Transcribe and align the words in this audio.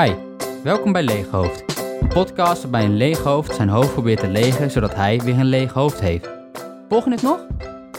Hi, 0.00 0.14
welkom 0.62 0.92
bij 0.92 1.02
Leeghoofd. 1.02 1.78
Een 2.00 2.08
podcast 2.08 2.62
waarbij 2.62 2.84
een 2.84 2.96
leeg 2.96 3.18
hoofd 3.18 3.54
zijn 3.54 3.68
hoofd 3.68 3.92
probeert 3.92 4.20
te 4.20 4.28
legen 4.28 4.70
zodat 4.70 4.94
hij 4.94 5.20
weer 5.20 5.38
een 5.38 5.44
leeg 5.44 5.72
hoofd 5.72 6.00
heeft. 6.00 6.28
Volg 6.88 7.04
je 7.04 7.10
het 7.10 7.22
nog? 7.22 7.46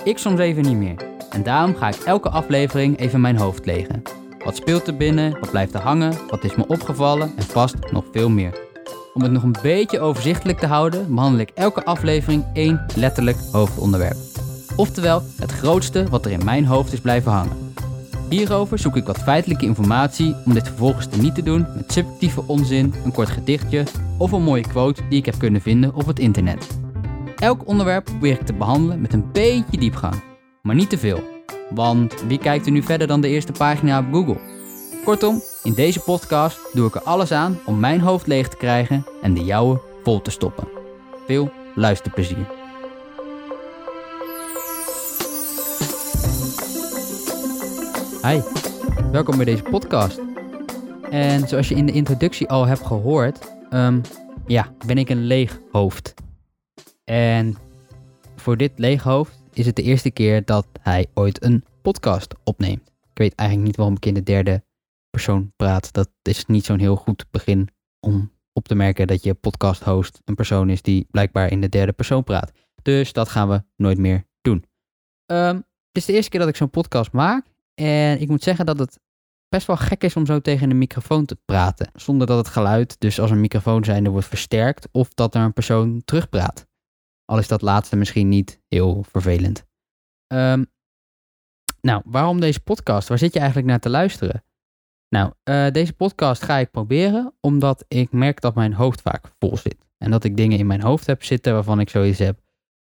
Ik 0.04 0.18
soms 0.18 0.40
even 0.40 0.64
niet 0.64 0.78
meer. 0.78 0.96
En 1.30 1.44
daarom 1.44 1.76
ga 1.76 1.88
ik 1.88 1.96
elke 1.96 2.30
aflevering 2.30 3.00
even 3.00 3.22
mijn 3.22 3.38
hoofd 3.38 3.66
legen. 3.66 4.02
Wat 4.46 4.56
speelt 4.56 4.88
er 4.88 4.98
binnen? 4.98 5.40
Wat 5.40 5.52
blijft 5.52 5.74
er 5.74 5.82
hangen? 5.82 6.14
Wat 6.30 6.44
is 6.44 6.56
me 6.56 6.68
opgevallen? 6.68 7.32
En 7.36 7.44
vast 7.44 7.92
nog 7.92 8.06
veel 8.12 8.30
meer. 8.30 8.60
Om 9.14 9.22
het 9.22 9.32
nog 9.32 9.44
een 9.44 9.56
beetje 9.62 10.00
overzichtelijk 10.00 10.60
te 10.60 10.68
houden, 10.68 11.16
behandel 11.16 11.42
ik 11.42 11.52
elke 11.54 11.86
aflevering 11.86 12.46
één 12.54 12.86
letterlijk 12.96 13.38
hoofdonderwerp. 13.52 14.18
Oftewel, 14.76 15.22
het 15.38 15.52
grootste 15.52 16.06
wat 16.10 16.26
er 16.26 16.32
in 16.32 16.46
mijn 16.46 16.66
hoofd 16.66 16.94
is 16.94 17.02
blijven 17.02 17.32
hangen. 17.32 17.67
Hierover 18.30 18.80
zoek 18.80 18.96
ik 18.96 19.06
wat 19.06 19.18
feitelijke 19.18 19.66
informatie 19.66 20.36
om 20.46 20.54
dit 20.54 20.68
vervolgens 20.68 21.08
te 21.08 21.18
niet 21.18 21.36
te 21.36 21.44
doen 21.44 21.66
met 21.76 21.92
subjectieve 21.92 22.44
onzin, 22.46 22.94
een 23.06 23.12
kort 23.12 23.30
gedichtje 23.30 23.84
of 24.18 24.32
een 24.32 24.44
mooie 24.44 24.68
quote 24.68 25.02
die 25.10 25.20
ik 25.20 25.26
heb 25.26 25.38
kunnen 25.38 25.62
vinden 25.62 25.96
op 25.96 26.06
het 26.06 26.20
internet. 26.20 26.68
Elk 27.36 27.68
onderwerp 27.68 28.04
probeer 28.04 28.34
ik 28.34 28.46
te 28.46 28.54
behandelen 28.54 29.02
met 29.02 29.14
een 29.14 29.32
beetje 29.32 29.78
diepgang, 29.78 30.24
maar 30.62 30.76
niet 30.76 30.90
te 30.90 30.98
veel. 30.98 31.24
Want 31.70 32.24
wie 32.28 32.38
kijkt 32.38 32.66
er 32.66 32.72
nu 32.72 32.82
verder 32.82 33.08
dan 33.08 33.22
de 33.22 33.28
eerste 33.28 33.52
pagina 33.52 34.00
op 34.00 34.06
Google? 34.12 34.40
Kortom, 35.04 35.42
in 35.64 35.74
deze 35.74 36.00
podcast 36.00 36.60
doe 36.74 36.88
ik 36.88 36.96
er 36.96 37.02
alles 37.02 37.32
aan 37.32 37.60
om 37.66 37.80
mijn 37.80 38.00
hoofd 38.00 38.28
leeg 38.28 38.48
te 38.48 38.58
krijgen 38.58 39.06
en 39.22 39.34
de 39.34 39.44
jouwe 39.44 39.82
vol 40.04 40.22
te 40.22 40.32
stoppen. 40.32 40.68
Veel 41.26 41.52
luisterplezier. 41.76 42.57
Hi, 48.28 48.42
welkom 49.12 49.36
bij 49.36 49.46
deze 49.46 49.64
podcast. 49.64 50.20
En 51.10 51.48
zoals 51.48 51.68
je 51.68 51.76
in 51.76 51.86
de 51.86 51.92
introductie 51.92 52.48
al 52.48 52.66
hebt 52.66 52.86
gehoord, 52.86 53.52
um, 53.72 54.02
ja, 54.48 54.74
ben 54.86 54.98
ik 54.98 55.10
een 55.10 55.26
leeg 55.26 55.60
hoofd. 55.72 56.14
En 57.04 57.58
voor 58.36 58.58
dit 58.58 58.72
leeg 58.76 59.04
hoofd 59.04 59.44
is 59.54 59.66
het 59.66 59.76
de 59.76 59.82
eerste 59.82 60.12
keer 60.12 60.46
dat 60.46 60.68
hij 60.82 61.08
ooit 61.14 61.44
een 61.44 61.64
podcast 61.82 62.34
opneemt. 62.44 62.88
Ik 62.88 63.18
weet 63.18 63.36
eigenlijk 63.36 63.68
niet 63.68 63.78
waarom 63.78 63.96
ik 63.96 64.06
in 64.06 64.14
de 64.14 64.24
derde 64.24 64.64
persoon 65.10 65.54
praat. 65.56 65.94
Dat 65.94 66.10
is 66.22 66.46
niet 66.46 66.66
zo'n 66.66 66.80
heel 66.80 66.96
goed 66.96 67.26
begin 67.32 67.70
om 68.00 68.32
op 68.54 68.68
te 68.68 68.76
merken 68.76 69.08
dat 69.08 69.24
je 69.24 69.34
podcast 69.34 69.84
host 69.84 70.22
een 70.26 70.36
persoon 70.36 70.70
is 70.70 70.82
die 70.82 71.08
blijkbaar 71.12 71.52
in 71.52 71.62
de 71.62 71.70
derde 71.70 71.94
persoon 71.94 72.24
praat. 72.24 72.52
Dus 72.82 73.14
dat 73.14 73.30
gaan 73.30 73.50
we 73.50 73.64
nooit 73.76 73.98
meer 73.98 74.24
doen. 74.42 74.66
Um, 75.26 75.56
het 75.56 75.66
is 75.92 76.06
de 76.06 76.14
eerste 76.14 76.30
keer 76.30 76.40
dat 76.40 76.50
ik 76.50 76.56
zo'n 76.56 76.70
podcast 76.70 77.12
maak. 77.12 77.56
En 77.82 78.22
ik 78.22 78.30
moet 78.30 78.44
zeggen 78.44 78.66
dat 78.66 78.80
het 78.80 79.00
best 79.50 79.68
wel 79.68 79.78
gek 79.78 80.04
is 80.04 80.16
om 80.16 80.26
zo 80.26 80.40
tegen 80.40 80.70
een 80.70 80.78
microfoon 80.78 81.26
te 81.26 81.38
praten. 81.46 81.90
Zonder 81.94 82.28
dat 82.28 82.38
het 82.38 82.48
geluid, 82.48 83.00
dus 83.00 83.20
als 83.20 83.32
een 83.32 83.42
microfoon 83.42 83.84
zijnde, 83.84 84.10
wordt 84.10 84.28
versterkt. 84.28 84.88
Of 84.92 85.14
dat 85.14 85.36
er 85.36 85.42
een 85.42 85.54
persoon 85.54 86.02
terugpraat. 86.06 86.68
Al 87.26 87.38
is 87.38 87.48
dat 87.48 87.62
laatste 87.62 87.96
misschien 87.96 88.30
niet 88.30 88.62
heel 88.68 89.04
vervelend. 89.10 89.66
Um, 90.34 90.66
nou, 91.82 92.02
waarom 92.06 92.40
deze 92.40 92.60
podcast? 92.60 93.08
Waar 93.08 93.18
zit 93.18 93.34
je 93.34 93.40
eigenlijk 93.40 93.70
naar 93.70 93.80
te 93.80 93.90
luisteren? 93.90 94.44
Nou, 95.10 95.34
uh, 95.44 95.72
deze 95.72 95.94
podcast 95.94 96.44
ga 96.44 96.58
ik 96.58 96.72
proberen 96.72 97.34
omdat 97.40 97.86
ik 97.88 98.12
merk 98.12 98.42
dat 98.42 98.56
mijn 98.56 98.74
hoofd 98.74 99.02
vaak 99.02 99.32
vol 99.40 99.58
zit. 99.58 99.86
En 99.98 100.12
dat 100.12 100.24
ik 100.24 100.38
dingen 100.38 100.58
in 100.58 100.68
mijn 100.68 100.82
hoofd 100.82 101.06
heb 101.06 101.24
zitten 101.24 101.54
waarvan 101.54 101.80
ik 101.80 101.90
zoiets 101.90 102.20
heb 102.20 102.40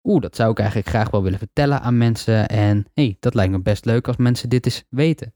oeh, 0.05 0.21
dat 0.21 0.37
zou 0.37 0.51
ik 0.51 0.59
eigenlijk 0.59 0.89
graag 0.89 1.11
wel 1.11 1.23
willen 1.23 1.39
vertellen 1.39 1.83
aan 1.83 1.99
mensen. 1.99 2.49
En 2.49 2.87
hey, 2.95 3.17
dat 3.21 3.35
lijkt 3.35 3.53
me 3.53 3.61
best 3.61 3.85
leuk 3.85 4.07
als 4.07 4.17
mensen 4.17 4.49
dit 4.49 4.65
eens 4.65 4.85
weten. 4.89 5.33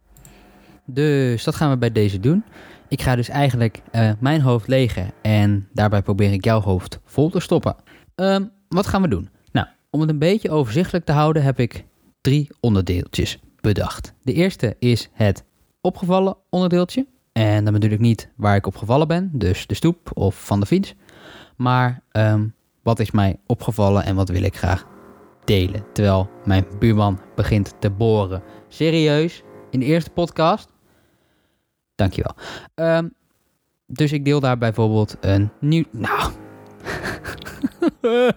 Dus 0.85 1.45
dat 1.45 1.55
gaan 1.55 1.71
we 1.71 1.77
bij 1.77 1.93
deze 1.93 2.21
doen. 2.21 2.45
Ik 2.89 3.03
ga 3.03 3.17
dus 3.17 3.29
eigenlijk 3.29 3.83
uh, 3.93 4.11
mijn 4.19 4.41
hoofd 4.41 4.69
legen 4.69 5.11
en 5.23 5.69
daarbij 5.73 6.03
probeer 6.03 6.33
ik 6.33 6.45
jouw 6.45 6.61
hoofd 6.61 7.01
vol 7.05 7.31
te 7.31 7.41
stoppen. 7.41 7.77
Um, 8.15 8.51
wat 8.69 8.87
gaan 8.87 9.03
we 9.03 9.09
doen? 9.09 9.29
Nou, 9.53 9.67
om 9.91 10.01
het 10.01 10.11
een 10.11 10.19
beetje 10.19 10.51
overzichtelijk 10.51 11.05
te 11.05 11.13
houden 11.13 11.43
heb 11.43 11.61
ik 11.61 11.85
drie 12.21 12.49
onderdeeltjes 12.61 13.39
bedacht. 13.61 14.15
De 14.23 14.33
eerste 14.33 14.77
is 14.79 15.09
het 15.13 15.45
opgevallen 15.81 16.37
onderdeeltje. 16.51 17.07
En 17.33 17.65
dan 17.65 17.73
bedoel 17.73 17.91
ik 17.91 17.99
niet 17.99 18.29
waar 18.37 18.57
ik 18.57 18.67
opgevallen 18.67 19.09
ben, 19.09 19.31
dus 19.33 19.67
de 19.67 19.75
stoep 19.75 20.11
of 20.15 20.47
van 20.47 20.61
de 20.61 20.67
fiets. 20.67 20.95
Maar 21.57 22.03
um, 22.13 22.55
wat 22.87 22.99
is 23.01 23.11
mij 23.11 23.37
opgevallen 23.47 24.05
en 24.05 24.17
wat 24.17 24.29
wil 24.29 24.43
ik 24.43 24.57
graag 24.57 24.87
delen. 25.45 25.85
Terwijl 25.93 26.31
mijn 26.45 26.67
buurman 26.79 27.21
begint 27.35 27.75
te 27.79 27.91
boren. 27.91 28.43
Serieus, 28.69 29.43
in 29.71 29.81
de 29.81 29.87
eerste 29.87 30.11
podcast? 30.11 30.73
Dankjewel. 31.95 32.35
Um, 32.75 33.15
dus 33.87 34.13
ik 34.13 34.25
deel 34.25 34.41
daar 34.41 34.59
bijvoorbeeld 34.59 35.17
een 35.21 35.51
nieuw... 35.61 35.85
Nou... 35.91 36.33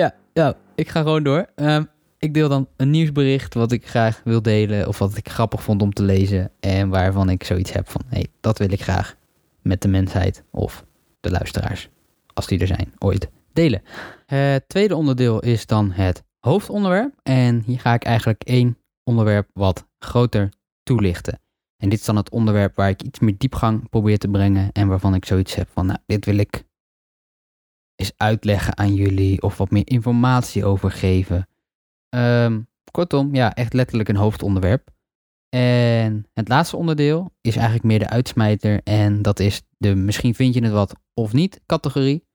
ja, 0.00 0.14
ja, 0.32 0.54
ik 0.74 0.88
ga 0.88 1.00
gewoon 1.00 1.22
door. 1.22 1.46
Um, 1.56 1.88
ik 2.18 2.34
deel 2.34 2.48
dan 2.48 2.68
een 2.76 2.90
nieuwsbericht 2.90 3.54
wat 3.54 3.72
ik 3.72 3.88
graag 3.88 4.20
wil 4.24 4.42
delen 4.42 4.88
of 4.88 4.98
wat 4.98 5.16
ik 5.16 5.28
grappig 5.28 5.62
vond 5.62 5.82
om 5.82 5.92
te 5.92 6.02
lezen 6.02 6.50
en 6.60 6.88
waarvan 6.88 7.28
ik 7.28 7.44
zoiets 7.44 7.72
heb 7.72 7.88
van, 7.90 8.02
hé, 8.08 8.16
hey, 8.16 8.26
dat 8.40 8.58
wil 8.58 8.72
ik 8.72 8.82
graag 8.82 9.16
met 9.60 9.82
de 9.82 9.88
mensheid 9.88 10.44
of 10.50 10.84
de 11.22 11.30
luisteraars, 11.30 11.88
als 12.34 12.46
die 12.46 12.58
er 12.58 12.66
zijn, 12.66 12.92
ooit 12.98 13.30
delen. 13.52 13.82
Het 14.26 14.68
tweede 14.68 14.96
onderdeel 14.96 15.40
is 15.40 15.66
dan 15.66 15.90
het 15.90 16.22
hoofdonderwerp. 16.40 17.14
En 17.22 17.62
hier 17.66 17.80
ga 17.80 17.94
ik 17.94 18.04
eigenlijk 18.04 18.42
één 18.42 18.78
onderwerp 19.04 19.48
wat 19.52 19.86
groter 19.98 20.48
toelichten. 20.82 21.40
En 21.76 21.88
dit 21.88 21.98
is 21.98 22.04
dan 22.04 22.16
het 22.16 22.30
onderwerp 22.30 22.76
waar 22.76 22.88
ik 22.88 23.02
iets 23.02 23.18
meer 23.18 23.38
diepgang 23.38 23.88
probeer 23.88 24.18
te 24.18 24.28
brengen 24.28 24.72
en 24.72 24.88
waarvan 24.88 25.14
ik 25.14 25.24
zoiets 25.24 25.54
heb 25.54 25.68
van, 25.72 25.86
nou, 25.86 25.98
dit 26.06 26.24
wil 26.24 26.36
ik 26.36 26.64
eens 27.94 28.12
uitleggen 28.16 28.78
aan 28.78 28.94
jullie 28.94 29.42
of 29.42 29.56
wat 29.56 29.70
meer 29.70 29.88
informatie 29.90 30.64
over 30.64 30.90
geven. 30.90 31.48
Um, 32.14 32.68
kortom, 32.90 33.34
ja, 33.34 33.54
echt 33.54 33.72
letterlijk 33.72 34.08
een 34.08 34.16
hoofdonderwerp. 34.16 34.90
En 35.56 36.26
het 36.32 36.48
laatste 36.48 36.76
onderdeel 36.76 37.34
is 37.40 37.54
eigenlijk 37.54 37.84
meer 37.84 37.98
de 37.98 38.08
uitsmijter. 38.08 38.80
En 38.82 39.22
dat 39.22 39.40
is 39.40 39.62
de 39.78 39.94
misschien 39.94 40.34
vind 40.34 40.54
je 40.54 40.62
het 40.62 40.72
wat 40.72 40.94
of 41.14 41.32
niet 41.32 41.60
categorie. 41.66 42.26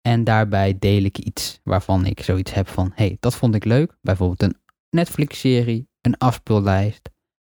En 0.00 0.24
daarbij 0.24 0.78
deel 0.78 1.02
ik 1.02 1.18
iets 1.18 1.60
waarvan 1.64 2.06
ik 2.06 2.22
zoiets 2.22 2.54
heb 2.54 2.68
van: 2.68 2.92
hey, 2.94 3.16
dat 3.20 3.34
vond 3.34 3.54
ik 3.54 3.64
leuk. 3.64 3.96
Bijvoorbeeld 4.00 4.42
een 4.42 4.60
Netflix-serie, 4.90 5.88
een 6.00 6.18
afspeellijst, 6.18 7.10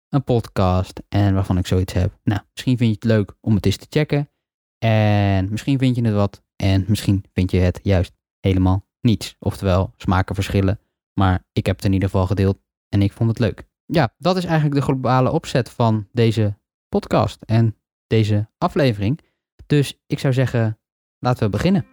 een 0.09 0.25
podcast. 0.25 1.03
En 1.09 1.35
waarvan 1.35 1.59
ik 1.59 1.67
zoiets 1.67 1.93
heb. 1.93 2.19
Nou, 2.23 2.41
misschien 2.53 2.77
vind 2.77 2.91
je 2.91 2.95
het 2.95 3.19
leuk 3.19 3.37
om 3.41 3.55
het 3.55 3.67
eens 3.67 3.77
te 3.77 3.87
checken. 3.89 4.31
En 4.79 5.51
misschien 5.51 5.79
vind 5.79 5.97
je 5.97 6.03
het 6.05 6.15
wat. 6.15 6.43
En 6.57 6.85
misschien 6.89 7.25
vind 7.33 7.51
je 7.51 7.59
het 7.59 7.81
juist 7.83 8.13
helemaal 8.41 8.89
niets. 9.01 9.37
Oftewel, 9.39 9.93
smaken 9.97 10.35
verschillen. 10.35 10.81
Maar 11.21 11.47
ik 11.53 11.67
heb 11.67 11.77
het 11.77 11.85
in 11.85 11.93
ieder 11.93 12.09
geval 12.09 12.27
gedeeld 12.27 12.59
en 12.89 13.03
ik 13.03 13.13
vond 13.13 13.29
het 13.29 13.39
leuk 13.39 13.67
ja, 13.87 14.15
dat 14.19 14.37
is 14.37 14.45
eigenlijk 14.45 14.75
de 14.75 14.83
globale 14.83 15.31
opzet 15.31 15.71
van 15.71 16.09
deze 16.13 16.59
podcast 16.89 17.43
en 17.43 17.77
deze 18.07 18.49
aflevering. 18.59 19.21
Dus 19.67 20.01
ik 20.07 20.19
zou 20.19 20.33
zeggen, 20.33 20.79
laten 21.19 21.45
we 21.45 21.51
beginnen. 21.51 21.87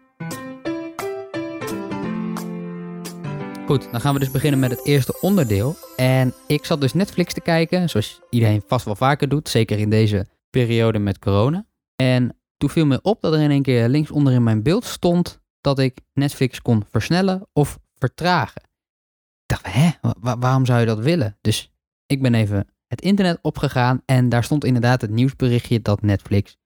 Goed, 3.65 3.91
dan 3.91 4.01
gaan 4.01 4.13
we 4.13 4.19
dus 4.19 4.31
beginnen 4.31 4.59
met 4.59 4.71
het 4.71 4.85
eerste 4.85 5.19
onderdeel. 5.21 5.75
En 5.95 6.33
ik 6.47 6.65
zat 6.65 6.81
dus 6.81 6.93
Netflix 6.93 7.33
te 7.33 7.41
kijken, 7.41 7.89
zoals 7.89 8.21
iedereen 8.29 8.63
vast 8.67 8.85
wel 8.85 8.95
vaker 8.95 9.29
doet, 9.29 9.49
zeker 9.49 9.79
in 9.79 9.89
deze 9.89 10.27
periode 10.49 10.99
met 10.99 11.19
corona. 11.19 11.65
En 11.95 12.37
toen 12.57 12.69
viel 12.69 12.85
me 12.85 13.01
op 13.01 13.21
dat 13.21 13.33
er 13.33 13.41
in 13.41 13.51
één 13.51 13.61
keer 13.61 13.89
linksonder 13.89 14.33
in 14.33 14.43
mijn 14.43 14.63
beeld 14.63 14.85
stond 14.85 15.41
dat 15.61 15.79
ik 15.79 15.99
Netflix 16.13 16.61
kon 16.61 16.85
versnellen 16.89 17.47
of 17.53 17.79
vertragen. 17.93 18.61
Ik 19.45 19.47
dacht, 19.47 19.65
hè, 19.73 19.89
waarom 20.39 20.65
zou 20.65 20.79
je 20.79 20.85
dat 20.85 20.99
willen? 20.99 21.37
Dus 21.41 21.70
ik 22.11 22.21
ben 22.21 22.33
even 22.33 22.67
het 22.87 23.01
internet 23.01 23.39
opgegaan 23.41 24.01
en 24.05 24.29
daar 24.29 24.43
stond 24.43 24.65
inderdaad 24.65 25.01
het 25.01 25.11
nieuwsberichtje 25.11 25.81
dat 25.81 26.01
Netflix 26.01 26.57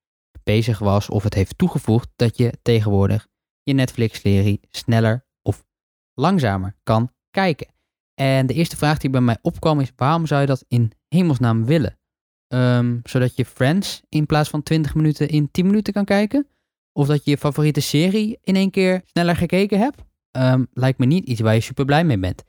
bezig 0.44 0.80
was 0.80 1.10
of 1.10 1.24
het 1.24 1.34
heeft 1.34 1.58
toegevoegd 1.58 2.10
dat 2.16 2.38
je 2.38 2.54
tegenwoordig 2.62 3.28
je 3.64 3.74
Netflix-serie 3.74 4.60
sneller 4.70 5.26
of 5.42 5.66
langzamer 6.14 6.76
kan 6.84 7.12
kijken. 7.32 7.68
En 8.14 8.46
de 8.48 8.54
eerste 8.54 8.78
vraag 8.78 8.98
die 8.98 9.10
bij 9.10 9.22
mij 9.22 9.38
opkwam 9.42 9.80
is: 9.80 9.92
waarom 9.96 10.26
zou 10.26 10.42
je 10.42 10.48
dat 10.48 10.66
in 10.68 10.92
hemelsnaam 11.08 11.66
willen? 11.66 12.00
Um, 12.48 13.00
zodat 13.04 13.36
je 13.36 13.46
Friends 13.46 14.02
in 14.10 14.26
plaats 14.26 14.50
van 14.50 14.64
20 14.64 14.96
minuten 14.96 15.30
in 15.30 15.52
10 15.52 15.66
minuten 15.66 15.94
kan 15.94 16.06
kijken? 16.06 16.48
Of 16.92 17.08
dat 17.08 17.26
je 17.26 17.32
je 17.32 17.38
favoriete 17.38 17.80
serie 17.80 18.40
in 18.42 18.56
één 18.56 18.72
keer 18.72 19.02
sneller 19.06 19.36
gekeken 19.36 19.80
hebt? 19.80 20.04
Um, 20.32 20.68
lijkt 20.74 21.00
me 21.00 21.06
niet 21.06 21.26
iets 21.26 21.42
waar 21.42 21.54
je 21.54 21.62
super 21.62 21.86
blij 21.86 22.04
mee 22.04 22.20
bent. 22.20 22.44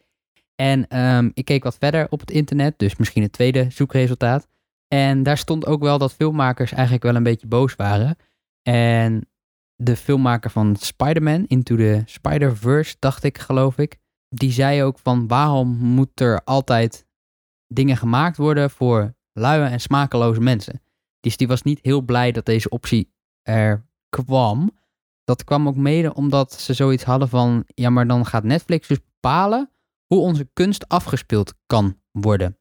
En 0.56 0.98
um, 1.00 1.30
ik 1.34 1.44
keek 1.44 1.64
wat 1.64 1.76
verder 1.78 2.06
op 2.10 2.20
het 2.20 2.30
internet, 2.30 2.78
dus 2.78 2.96
misschien 2.96 3.22
het 3.22 3.32
tweede 3.32 3.66
zoekresultaat. 3.70 4.48
En 4.88 5.22
daar 5.22 5.38
stond 5.38 5.66
ook 5.66 5.82
wel 5.82 5.98
dat 5.98 6.12
filmmakers 6.12 6.72
eigenlijk 6.72 7.02
wel 7.02 7.14
een 7.14 7.22
beetje 7.22 7.46
boos 7.46 7.74
waren. 7.74 8.16
En 8.62 9.28
de 9.74 9.96
filmmaker 9.96 10.50
van 10.50 10.76
Spider-Man, 10.76 11.44
Into 11.46 11.76
the 11.76 12.02
Spider-Verse, 12.04 12.96
dacht 12.98 13.24
ik, 13.24 13.38
geloof 13.38 13.78
ik. 13.78 13.98
Die 14.28 14.52
zei 14.52 14.82
ook 14.82 14.98
van 14.98 15.26
waarom 15.26 15.68
moet 15.68 16.20
er 16.20 16.44
altijd 16.44 17.06
dingen 17.66 17.96
gemaakt 17.96 18.36
worden 18.36 18.70
voor 18.70 19.14
luie 19.32 19.68
en 19.68 19.80
smakeloze 19.80 20.40
mensen. 20.40 20.82
Dus 21.20 21.36
die 21.36 21.48
was 21.48 21.62
niet 21.62 21.78
heel 21.82 22.00
blij 22.02 22.32
dat 22.32 22.46
deze 22.46 22.68
optie 22.68 23.12
er 23.42 23.86
kwam. 24.08 24.70
Dat 25.24 25.44
kwam 25.44 25.68
ook 25.68 25.76
mede 25.76 26.14
omdat 26.14 26.52
ze 26.52 26.74
zoiets 26.74 27.04
hadden 27.04 27.28
van, 27.28 27.64
ja, 27.66 27.90
maar 27.90 28.06
dan 28.06 28.26
gaat 28.26 28.44
Netflix 28.44 28.88
dus 28.88 29.00
bepalen 29.04 29.70
hoe 30.06 30.20
onze 30.20 30.48
kunst 30.52 30.88
afgespeeld 30.88 31.54
kan 31.66 32.00
worden. 32.10 32.58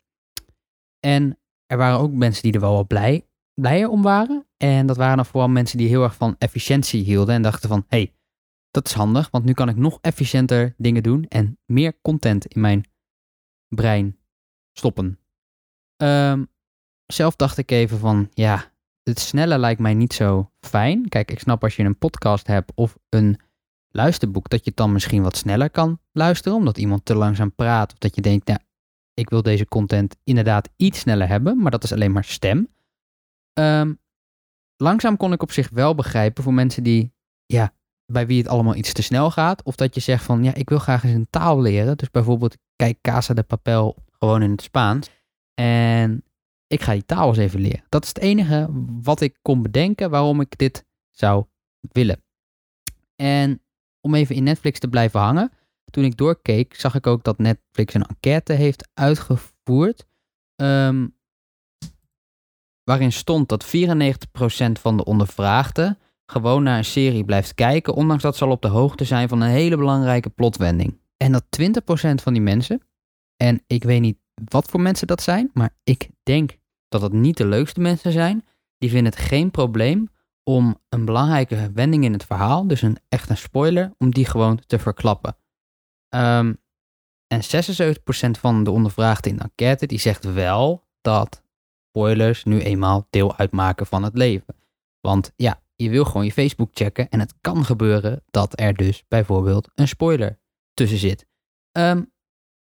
En 0.99 1.39
er 1.65 1.77
waren 1.77 1.99
ook 1.99 2.11
mensen 2.11 2.43
die 2.43 2.53
er 2.53 2.59
wel 2.59 2.75
wat 2.75 2.87
blij, 2.87 3.27
blijer 3.53 3.89
om 3.89 4.01
waren. 4.01 4.47
En 4.57 4.87
dat 4.87 4.97
waren 4.97 5.15
dan 5.15 5.25
vooral 5.25 5.49
mensen 5.49 5.77
die 5.77 5.87
heel 5.87 6.03
erg 6.03 6.15
van 6.15 6.35
efficiëntie 6.37 7.03
hielden 7.03 7.35
en 7.35 7.41
dachten 7.41 7.69
van, 7.69 7.85
hé, 7.87 7.97
hey, 7.97 8.13
dat 8.71 8.87
is 8.87 8.93
handig, 8.93 9.29
want 9.29 9.45
nu 9.45 9.53
kan 9.53 9.69
ik 9.69 9.75
nog 9.75 9.97
efficiënter 10.01 10.73
dingen 10.77 11.03
doen 11.03 11.25
en 11.27 11.59
meer 11.65 12.01
content 12.01 12.45
in 12.45 12.61
mijn 12.61 12.85
brein 13.67 14.17
stoppen. 14.77 15.19
Um, 16.03 16.47
zelf 17.05 17.35
dacht 17.35 17.57
ik 17.57 17.71
even 17.71 17.99
van, 17.99 18.29
ja, 18.33 18.73
het 19.03 19.19
snelle 19.19 19.57
lijkt 19.57 19.81
mij 19.81 19.93
niet 19.93 20.13
zo 20.13 20.51
fijn. 20.59 21.09
Kijk, 21.09 21.31
ik 21.31 21.39
snap 21.39 21.63
als 21.63 21.75
je 21.75 21.83
een 21.83 21.97
podcast 21.97 22.47
hebt 22.47 22.71
of 22.75 22.97
een 23.09 23.39
luisterboek, 23.95 24.49
dat 24.49 24.59
je 24.59 24.69
het 24.69 24.77
dan 24.77 24.91
misschien 24.91 25.23
wat 25.23 25.37
sneller 25.37 25.69
kan 25.69 25.99
luisteren, 26.11 26.57
omdat 26.57 26.77
iemand 26.77 27.05
te 27.05 27.15
langzaam 27.15 27.55
praat. 27.55 27.91
Of 27.91 27.97
dat 27.97 28.15
je 28.15 28.21
denkt, 28.21 28.47
nou, 28.47 28.59
ik 29.13 29.29
wil 29.29 29.41
deze 29.41 29.65
content 29.65 30.15
inderdaad 30.23 30.69
iets 30.75 30.99
sneller 30.99 31.27
hebben, 31.27 31.61
maar 31.61 31.71
dat 31.71 31.83
is 31.83 31.91
alleen 31.91 32.11
maar 32.11 32.23
stem. 32.23 32.73
Um, 33.59 33.99
langzaam 34.77 35.17
kon 35.17 35.33
ik 35.33 35.41
op 35.41 35.51
zich 35.51 35.69
wel 35.69 35.95
begrijpen 35.95 36.43
voor 36.43 36.53
mensen 36.53 36.83
die, 36.83 37.13
ja, 37.45 37.73
bij 38.05 38.27
wie 38.27 38.37
het 38.37 38.47
allemaal 38.47 38.75
iets 38.75 38.93
te 38.93 39.01
snel 39.01 39.31
gaat. 39.31 39.63
Of 39.63 39.75
dat 39.75 39.95
je 39.95 40.01
zegt 40.01 40.23
van, 40.23 40.43
ja, 40.43 40.53
ik 40.53 40.69
wil 40.69 40.79
graag 40.79 41.03
eens 41.03 41.13
een 41.13 41.29
taal 41.29 41.61
leren. 41.61 41.97
Dus 41.97 42.11
bijvoorbeeld, 42.11 42.57
kijk 42.75 42.97
Casa 43.01 43.33
de 43.33 43.43
Papel 43.43 43.95
gewoon 44.11 44.41
in 44.41 44.51
het 44.51 44.61
Spaans. 44.61 45.09
En 45.53 46.23
ik 46.67 46.81
ga 46.81 46.91
die 46.91 47.05
taal 47.05 47.27
eens 47.27 47.37
even 47.37 47.59
leren. 47.59 47.83
Dat 47.89 48.03
is 48.03 48.09
het 48.09 48.19
enige 48.19 48.69
wat 49.01 49.21
ik 49.21 49.37
kon 49.41 49.61
bedenken 49.61 50.09
waarom 50.09 50.41
ik 50.41 50.57
dit 50.57 50.85
zou 51.09 51.45
willen. 51.81 52.23
En 53.15 53.61
om 54.05 54.15
even 54.15 54.35
in 54.35 54.43
Netflix 54.43 54.79
te 54.79 54.87
blijven 54.87 55.19
hangen. 55.19 55.51
Toen 55.91 56.03
ik 56.03 56.17
doorkeek, 56.17 56.75
zag 56.75 56.95
ik 56.95 57.07
ook 57.07 57.23
dat 57.23 57.37
Netflix 57.37 57.93
een 57.93 58.05
enquête 58.05 58.53
heeft 58.53 58.89
uitgevoerd. 58.93 60.05
Um, 60.61 61.15
waarin 62.83 63.11
stond 63.11 63.49
dat 63.49 63.65
94% 63.65 63.69
van 64.71 64.97
de 64.97 65.03
ondervraagden 65.03 65.97
gewoon 66.25 66.63
naar 66.63 66.77
een 66.77 66.85
serie 66.85 67.25
blijft 67.25 67.53
kijken, 67.53 67.93
ondanks 67.93 68.23
dat 68.23 68.37
ze 68.37 68.45
al 68.45 68.51
op 68.51 68.61
de 68.61 68.67
hoogte 68.67 69.03
zijn 69.03 69.27
van 69.27 69.41
een 69.41 69.49
hele 69.49 69.77
belangrijke 69.77 70.29
plotwending. 70.29 70.99
En 71.17 71.31
dat 71.31 71.43
20% 71.61 72.15
van 72.15 72.33
die 72.33 72.41
mensen, 72.41 72.81
en 73.37 73.63
ik 73.67 73.83
weet 73.83 74.01
niet 74.01 74.17
wat 74.33 74.69
voor 74.69 74.81
mensen 74.81 75.07
dat 75.07 75.21
zijn, 75.21 75.49
maar 75.53 75.75
ik 75.83 76.09
denk 76.23 76.57
dat 76.87 77.01
het 77.01 77.13
niet 77.13 77.37
de 77.37 77.47
leukste 77.47 77.79
mensen 77.79 78.11
zijn, 78.11 78.45
die 78.77 78.89
vinden 78.89 79.11
het 79.11 79.21
geen 79.21 79.51
probleem 79.51 80.09
om 80.49 80.81
een 80.89 81.05
belangrijke 81.05 81.71
wending 81.73 82.03
in 82.03 82.13
het 82.13 82.25
verhaal, 82.25 82.67
dus 82.67 82.81
een 82.81 82.97
echt 83.09 83.29
een 83.29 83.37
spoiler, 83.37 83.93
om 83.97 84.11
die 84.11 84.25
gewoon 84.25 84.59
te 84.67 84.79
verklappen. 84.79 85.37
Um, 86.15 86.63
en 87.27 87.41
76% 87.41 88.39
van 88.39 88.63
de 88.63 88.71
ondervraagden 88.71 89.31
in 89.31 89.37
de 89.37 89.43
enquête, 89.43 89.85
die 89.85 89.99
zegt 89.99 90.33
wel 90.33 90.83
dat 91.01 91.43
spoilers 91.89 92.43
nu 92.43 92.59
eenmaal 92.59 93.07
deel 93.09 93.37
uitmaken 93.37 93.85
van 93.85 94.03
het 94.03 94.17
leven. 94.17 94.55
Want 94.99 95.31
ja, 95.35 95.61
je 95.75 95.89
wil 95.89 96.05
gewoon 96.05 96.25
je 96.25 96.31
Facebook 96.31 96.69
checken 96.73 97.09
en 97.09 97.19
het 97.19 97.33
kan 97.41 97.65
gebeuren 97.65 98.23
dat 98.31 98.59
er 98.59 98.73
dus 98.73 99.03
bijvoorbeeld 99.07 99.69
een 99.75 99.87
spoiler 99.87 100.39
tussen 100.73 100.97
zit. 100.97 101.25
Um, 101.71 102.11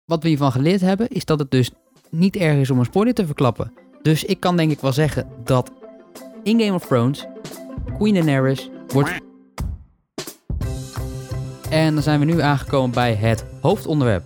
wat 0.05 0.23
we 0.23 0.28
hiervan 0.28 0.52
geleerd 0.52 0.81
hebben 0.81 1.08
is 1.08 1.25
dat 1.25 1.38
het 1.38 1.50
dus 1.50 1.70
niet 2.11 2.37
erg 2.37 2.56
is 2.56 2.70
om 2.70 2.78
een 2.78 2.84
spoiler 2.84 3.14
te 3.14 3.26
verklappen. 3.26 3.73
Dus 4.02 4.25
ik 4.25 4.40
kan 4.40 4.56
denk 4.56 4.70
ik 4.70 4.81
wel 4.81 4.93
zeggen 4.93 5.28
dat 5.44 5.73
in 6.43 6.61
Game 6.61 6.75
of 6.75 6.87
Thrones 6.87 7.26
Queen 7.99 8.15
Daenerys 8.15 8.71
wordt... 8.87 9.11
En 11.71 11.95
dan 11.95 12.03
zijn 12.03 12.21
we 12.21 12.25
nu 12.25 12.41
aangekomen 12.41 12.91
bij 12.91 13.15
het 13.15 13.45
hoofdonderwerp. 13.61 14.25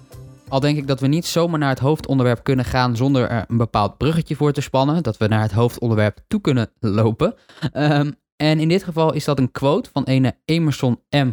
Al 0.49 0.61
denk 0.61 0.79
ik 0.79 0.87
dat 0.87 1.01
we 1.01 1.07
niet 1.07 1.27
zomaar 1.27 1.59
naar 1.59 1.69
het 1.69 1.79
hoofdonderwerp 1.79 2.45
kunnen 2.45 2.65
gaan 2.65 2.97
zonder 2.97 3.29
er 3.29 3.45
een 3.49 3.57
bepaald 3.57 3.97
bruggetje 3.99 4.37
voor 4.37 4.53
te 4.53 4.61
spannen. 4.61 5.03
Dat 5.03 5.17
we 5.17 5.27
naar 5.27 5.43
het 5.43 5.53
hoofdonderwerp 5.53 6.19
toe 6.29 6.41
kunnen 6.41 6.71
lopen. 6.81 7.35
Um, 7.73 8.15
en 8.37 8.59
in 8.59 8.69
dit 8.69 8.85
geval 8.85 9.13
is 9.13 9.25
dat 9.25 9.39
een 9.39 9.51
quote 9.51 9.91
van 9.93 10.05
ene 10.05 10.35
Emerson 10.45 11.01
M. 11.11 11.33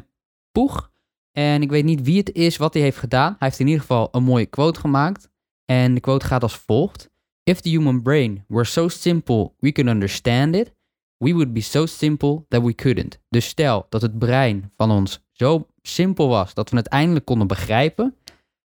Poeg. 0.51 0.91
En 1.31 1.61
ik 1.61 1.69
weet 1.69 1.85
niet 1.85 2.01
wie 2.01 2.17
het 2.17 2.31
is, 2.31 2.57
wat 2.57 2.73
hij 2.73 2.83
heeft 2.83 2.97
gedaan. 2.97 3.35
Hij 3.39 3.47
heeft 3.47 3.59
in 3.59 3.67
ieder 3.67 3.81
geval 3.81 4.07
een 4.11 4.23
mooie 4.23 4.45
quote 4.45 4.79
gemaakt. 4.79 5.29
En 5.65 5.93
de 5.93 5.99
quote 5.99 6.25
gaat 6.25 6.43
als 6.43 6.57
volgt. 6.57 7.09
If 7.43 7.59
the 7.59 7.69
human 7.69 8.01
brain 8.01 8.43
were 8.47 8.65
so 8.65 8.87
simple 8.87 9.51
we 9.59 9.71
could 9.71 9.89
understand 9.89 10.55
it, 10.55 10.75
we 11.17 11.33
would 11.33 11.53
be 11.53 11.61
so 11.61 11.85
simple 11.85 12.45
that 12.47 12.63
we 12.63 12.75
couldn't. 12.75 13.19
Dus 13.29 13.47
stel 13.47 13.85
dat 13.89 14.01
het 14.01 14.19
brein 14.19 14.71
van 14.75 14.91
ons 14.91 15.25
zo 15.31 15.67
simpel 15.81 16.27
was 16.27 16.53
dat 16.53 16.69
we 16.69 16.77
het 16.77 16.87
eindelijk 16.87 17.25
konden 17.25 17.47
begrijpen, 17.47 18.15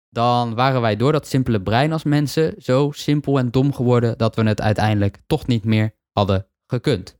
dan 0.09 0.55
waren 0.55 0.81
wij 0.81 0.95
door 0.95 1.11
dat 1.11 1.27
simpele 1.27 1.61
brein 1.61 1.91
als 1.91 2.03
mensen 2.03 2.61
zo 2.61 2.91
simpel 2.91 3.37
en 3.39 3.51
dom 3.51 3.73
geworden 3.73 4.17
dat 4.17 4.35
we 4.35 4.43
het 4.43 4.61
uiteindelijk 4.61 5.21
toch 5.27 5.47
niet 5.47 5.63
meer 5.63 5.95
hadden 6.11 6.47
gekund. 6.67 7.19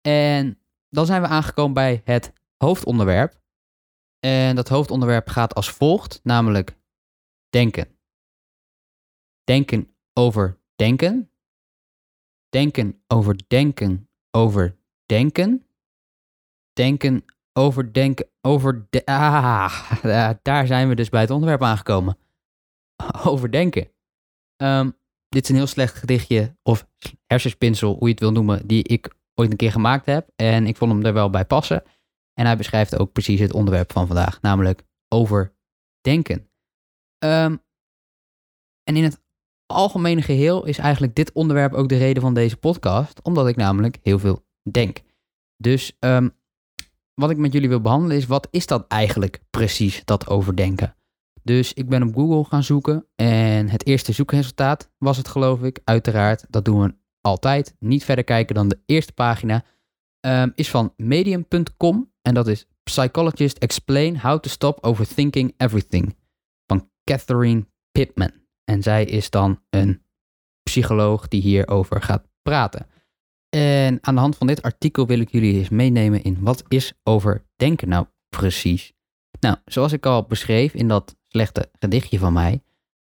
En 0.00 0.58
dan 0.88 1.06
zijn 1.06 1.22
we 1.22 1.28
aangekomen 1.28 1.72
bij 1.74 2.00
het 2.04 2.32
hoofdonderwerp. 2.56 3.40
En 4.18 4.56
dat 4.56 4.68
hoofdonderwerp 4.68 5.28
gaat 5.28 5.54
als 5.54 5.70
volgt, 5.70 6.20
namelijk 6.22 6.76
denken. 7.50 7.88
Denken 9.44 9.96
over 10.12 10.58
denken. 10.76 11.30
Denken 12.48 13.02
over 13.06 13.36
denken 13.46 14.08
over 14.36 14.76
denken. 15.06 15.66
Denken 16.72 17.24
over 17.52 17.90
ah, 19.04 20.32
daar 20.42 20.66
zijn 20.66 20.88
we 20.88 20.94
dus 20.94 21.08
bij 21.08 21.20
het 21.20 21.30
onderwerp 21.30 21.62
aangekomen. 21.62 22.18
Overdenken. 23.24 23.90
Um, 24.62 24.96
dit 25.28 25.42
is 25.42 25.48
een 25.48 25.56
heel 25.56 25.66
slecht 25.66 25.94
gedichtje 25.94 26.56
of 26.62 26.88
hersenspinsel, 27.26 27.94
hoe 27.94 28.06
je 28.06 28.10
het 28.10 28.20
wil 28.20 28.32
noemen, 28.32 28.66
die 28.66 28.82
ik 28.82 29.14
ooit 29.34 29.50
een 29.50 29.56
keer 29.56 29.72
gemaakt 29.72 30.06
heb. 30.06 30.28
En 30.36 30.66
ik 30.66 30.76
vond 30.76 30.92
hem 30.92 31.04
er 31.04 31.12
wel 31.12 31.30
bij 31.30 31.44
passen. 31.44 31.82
En 32.34 32.46
hij 32.46 32.56
beschrijft 32.56 32.98
ook 32.98 33.12
precies 33.12 33.40
het 33.40 33.52
onderwerp 33.52 33.92
van 33.92 34.06
vandaag, 34.06 34.40
namelijk 34.40 34.82
overdenken. 35.08 36.50
Um, 37.24 37.62
en 38.82 38.96
in 38.96 39.02
het 39.02 39.22
algemene 39.72 40.22
geheel 40.22 40.64
is 40.64 40.78
eigenlijk 40.78 41.14
dit 41.14 41.32
onderwerp 41.32 41.72
ook 41.72 41.88
de 41.88 41.96
reden 41.96 42.22
van 42.22 42.34
deze 42.34 42.56
podcast, 42.56 43.22
omdat 43.22 43.48
ik 43.48 43.56
namelijk 43.56 43.98
heel 44.02 44.18
veel 44.18 44.44
denk. 44.70 45.00
Dus 45.56 45.96
um, 46.00 46.34
wat 47.14 47.30
ik 47.30 47.36
met 47.36 47.52
jullie 47.52 47.68
wil 47.68 47.80
behandelen 47.80 48.16
is, 48.16 48.26
wat 48.26 48.48
is 48.50 48.66
dat 48.66 48.86
eigenlijk 48.88 49.42
precies, 49.50 50.04
dat 50.04 50.28
overdenken? 50.28 50.96
Dus 51.42 51.72
ik 51.72 51.88
ben 51.88 52.02
op 52.02 52.14
Google 52.14 52.44
gaan 52.44 52.62
zoeken 52.62 53.06
en 53.14 53.68
het 53.68 53.86
eerste 53.86 54.12
zoekresultaat 54.12 54.90
was 54.98 55.16
het 55.16 55.28
geloof 55.28 55.62
ik, 55.62 55.80
uiteraard, 55.84 56.46
dat 56.48 56.64
doen 56.64 56.82
we 56.82 56.94
altijd, 57.20 57.74
niet 57.78 58.04
verder 58.04 58.24
kijken 58.24 58.54
dan 58.54 58.68
de 58.68 58.80
eerste 58.86 59.12
pagina, 59.12 59.64
um, 60.26 60.52
is 60.54 60.70
van 60.70 60.92
medium.com 60.96 62.12
en 62.22 62.34
dat 62.34 62.48
is 62.48 62.66
Psychologist 62.82 63.58
Explain 63.58 64.20
How 64.20 64.40
to 64.40 64.48
Stop 64.48 64.84
Overthinking 64.84 65.54
Everything 65.56 66.16
van 66.66 66.90
Catherine 67.04 67.66
Pittman. 67.92 68.41
En 68.64 68.82
zij 68.82 69.04
is 69.04 69.30
dan 69.30 69.62
een 69.70 70.02
psycholoog 70.62 71.28
die 71.28 71.42
hierover 71.42 72.02
gaat 72.02 72.28
praten. 72.42 72.86
En 73.48 73.98
aan 74.00 74.14
de 74.14 74.20
hand 74.20 74.36
van 74.36 74.46
dit 74.46 74.62
artikel 74.62 75.06
wil 75.06 75.20
ik 75.20 75.30
jullie 75.30 75.54
eens 75.54 75.68
meenemen 75.68 76.22
in 76.22 76.38
wat 76.40 76.64
is 76.68 76.92
overdenken 77.02 77.88
nou 77.88 78.06
precies. 78.28 78.92
Nou, 79.40 79.56
zoals 79.64 79.92
ik 79.92 80.06
al 80.06 80.22
beschreef 80.22 80.74
in 80.74 80.88
dat 80.88 81.16
slechte 81.28 81.70
gedichtje 81.78 82.18
van 82.18 82.32
mij, 82.32 82.62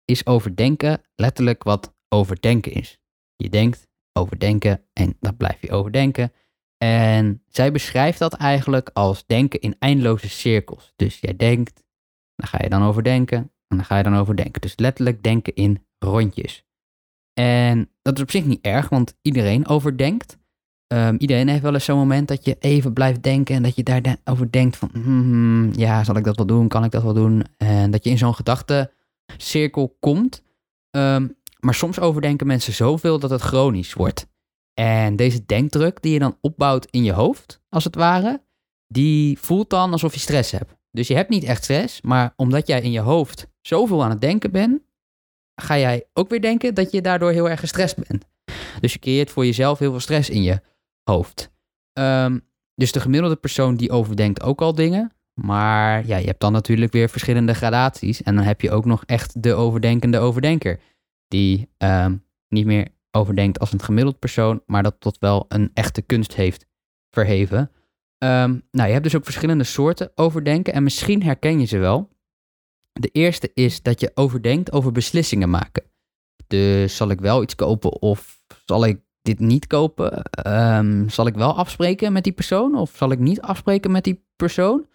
is 0.06 0.26
overdenken 0.26 1.02
letterlijk 1.16 1.64
wat 1.64 1.96
overdenken 2.10 2.72
is. 2.72 3.00
Je 3.36 3.50
denkt, 3.50 3.88
overdenken 4.14 4.84
en 4.94 5.18
dat 5.20 5.38
blijf 5.38 5.62
je 5.62 5.72
overdenken. 5.72 6.32
En 6.78 7.44
zij 7.48 7.72
beschrijft 7.72 8.20
dat 8.20 8.34
eigenlijk 8.34 8.90
als 8.94 9.26
denken 9.26 9.60
in 9.60 9.76
eindeloze 9.80 10.30
cirkels. 10.30 10.94
Dus 10.96 11.20
jij 11.20 11.36
denkt, 11.36 11.84
dan 12.36 12.48
ga 12.48 12.58
je 12.62 12.70
dan 12.70 12.84
overdenken 12.84 13.52
en 13.72 13.78
dan 13.78 13.86
ga 13.86 13.98
je 13.98 14.04
dan 14.04 14.18
overdenken. 14.18 14.62
Dus 14.62 14.74
letterlijk 14.78 15.24
denken 15.24 15.56
in 15.56 15.86
rondjes. 16.00 16.66
En 17.34 17.90
dat 18.02 18.16
is 18.16 18.22
op 18.22 18.32
zich 18.32 18.46
niet 18.46 18.62
erg, 18.62 18.90
want 18.90 19.18
iedereen 19.22 19.68
overdenkt. 19.68 20.40
Um, 20.94 21.16
iedereen 21.18 21.48
heeft 21.48 21.62
wel 21.62 21.74
eens 21.74 21.86
zo'n 21.86 21.98
moment 21.98 22.28
dat 22.28 22.46
je 22.46 22.58
even 22.60 22.94
blijft 22.94 23.24
denken 23.24 23.56
en 23.56 23.64
dat 23.64 23.76
je 23.76 23.84
daarover 23.84 24.52
denkt 24.52 24.78
van, 24.78 24.90
hmm, 24.94 25.74
ja, 25.74 26.04
zal 26.04 26.16
ik 26.16 26.24
dat 26.24 26.38
wel 26.38 26.46
doen? 26.46 26.68
Kan 26.68 26.84
ik 26.84 26.92
dat 26.92 27.04
wel 27.04 27.14
doen? 27.14 27.46
En 27.58 27.92
dat 27.92 28.04
je 28.04 28.10
in 28.10 28.18
zo'n 28.18 28.36
gedachtencirkel 28.36 29.98
komt. 30.00 30.44
Um, 30.92 31.36
maar 31.60 31.74
soms 31.74 32.00
overdenken 32.00 32.48
mensen 32.48 32.74
zoveel 32.74 33.20
dat 33.20 33.30
het 33.30 33.42
chronisch 33.42 33.94
wordt. 33.94 34.28
En 34.74 35.16
deze 35.16 35.46
denkdruk 35.46 36.02
die 36.02 36.14
je 36.14 36.20
dan 36.20 36.38
opbouwt 36.42 36.88
in 36.90 37.04
je 37.04 37.12
hoofd, 37.14 37.62
als 37.70 37.84
het 37.84 37.96
ware, 37.96 38.42
die 38.88 39.40
voelt 39.40 39.70
dan 39.70 39.92
alsof 39.92 40.14
je 40.14 40.20
stress 40.20 40.52
hebt. 40.52 40.76
Dus 40.92 41.08
je 41.08 41.16
hebt 41.16 41.30
niet 41.30 41.44
echt 41.44 41.64
stress, 41.64 42.02
maar 42.02 42.34
omdat 42.36 42.68
jij 42.68 42.82
in 42.82 42.92
je 42.92 43.00
hoofd 43.00 43.48
zoveel 43.62 44.04
aan 44.04 44.10
het 44.10 44.22
denken 44.22 44.52
bent, 44.52 44.82
ga 45.62 45.78
jij 45.78 46.06
ook 46.14 46.30
weer 46.30 46.42
denken 46.42 46.74
dat 46.74 46.92
je 46.92 47.02
daardoor 47.02 47.32
heel 47.32 47.50
erg 47.50 47.60
gestrest 47.60 48.08
bent. 48.08 48.26
Dus 48.80 48.94
je 48.94 49.00
creëert 49.00 49.32
voor 49.32 49.46
jezelf 49.46 49.80
heel 49.80 49.92
veel 49.92 50.00
stress 50.00 50.30
in 50.30 50.44
je 50.44 50.62
hoofd. 51.04 51.52
Ehm, 51.94 52.40
dus 52.76 52.92
de 52.92 53.00
gemiddelde 53.00 53.36
persoon 53.36 53.76
die 53.76 53.92
overdenkt 53.92 54.44
ook 54.44 54.62
al 54.62 54.76
dingen. 54.76 55.12
Maar 55.34 56.08
ja, 56.08 56.18
je 56.18 56.26
hebt 56.26 56.40
dan 56.40 56.52
natuurlijk 56.52 56.92
weer 56.92 57.10
verschillende 57.10 57.54
gradaties. 57.54 58.24
En 58.24 58.36
dan 58.36 58.44
heb 58.44 58.62
je 58.62 58.72
ook 58.72 58.86
nog 58.86 59.04
echt 59.06 59.44
de 59.44 59.54
overdenkende 59.54 60.20
overdenker. 60.20 60.80
Die 61.28 61.70
ehm, 61.78 62.16
niet 62.48 62.66
meer 62.66 62.88
overdenkt 63.12 63.60
als 63.60 63.74
een 63.74 63.82
gemiddeld 63.82 64.20
persoon, 64.20 64.62
maar 64.66 64.84
dat 64.84 64.96
tot 65.00 65.20
wel 65.20 65.46
een 65.48 65.72
echte 65.74 66.02
kunst 66.02 66.36
heeft 66.36 66.66
verheven. 67.10 67.72
Ehm, 68.24 68.60
nou, 68.72 68.88
je 68.88 68.94
hebt 68.94 69.04
dus 69.04 69.16
ook 69.16 69.24
verschillende 69.24 69.64
soorten 69.64 70.12
overdenken 70.16 70.74
en 70.74 70.84
misschien 70.84 71.24
herken 71.24 71.60
je 71.60 71.66
ze 71.66 71.78
wel. 71.78 72.10
De 72.94 73.08
eerste 73.08 73.52
is 73.54 73.82
dat 73.82 74.00
je 74.00 74.12
overdenkt 74.14 74.72
over 74.72 74.92
beslissingen 74.92 75.50
maken. 75.50 75.84
Dus 76.48 76.96
zal 76.96 77.10
ik 77.10 77.20
wel 77.20 77.44
iets 77.44 77.56
kopen 77.56 78.02
of 78.02 78.42
zal 78.66 78.86
ik 78.86 79.02
dit 79.22 79.40
niet 79.40 79.68
kopen? 79.68 80.24
Ehm, 80.24 81.10
zal 81.10 81.28
ik 81.28 81.36
wel 81.36 81.56
afspreken 81.56 82.14
met 82.14 82.24
die 82.24 82.34
persoon 82.34 82.76
of 82.76 82.92
zal 82.96 83.12
ik 83.12 83.20
niet 83.20 83.42
afspreken 83.42 83.92
met 83.92 84.04
die 84.04 84.26
persoon? 84.36 84.88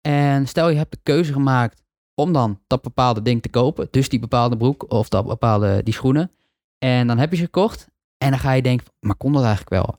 En 0.00 0.46
stel 0.46 0.68
je 0.68 0.76
hebt 0.76 0.92
de 0.92 1.00
keuze 1.02 1.32
gemaakt 1.32 1.82
om 2.14 2.32
dan 2.32 2.60
dat 2.66 2.82
bepaalde 2.82 3.22
ding 3.22 3.42
te 3.42 3.48
kopen, 3.48 3.88
dus 3.90 4.08
die 4.08 4.20
bepaalde 4.20 4.56
broek 4.56 4.90
of 4.92 5.08
dat 5.08 5.26
bepaalde 5.26 5.82
die 5.82 5.94
schoenen. 5.94 6.30
En 6.78 7.06
dan 7.06 7.18
heb 7.18 7.30
je 7.30 7.36
ze 7.36 7.44
gekocht 7.44 7.88
en 8.18 8.30
dan 8.30 8.38
ga 8.38 8.52
je 8.52 8.62
denken, 8.62 8.86
maar 9.00 9.16
kon 9.16 9.32
dat 9.32 9.44
eigenlijk 9.44 9.70
wel? 9.70 9.98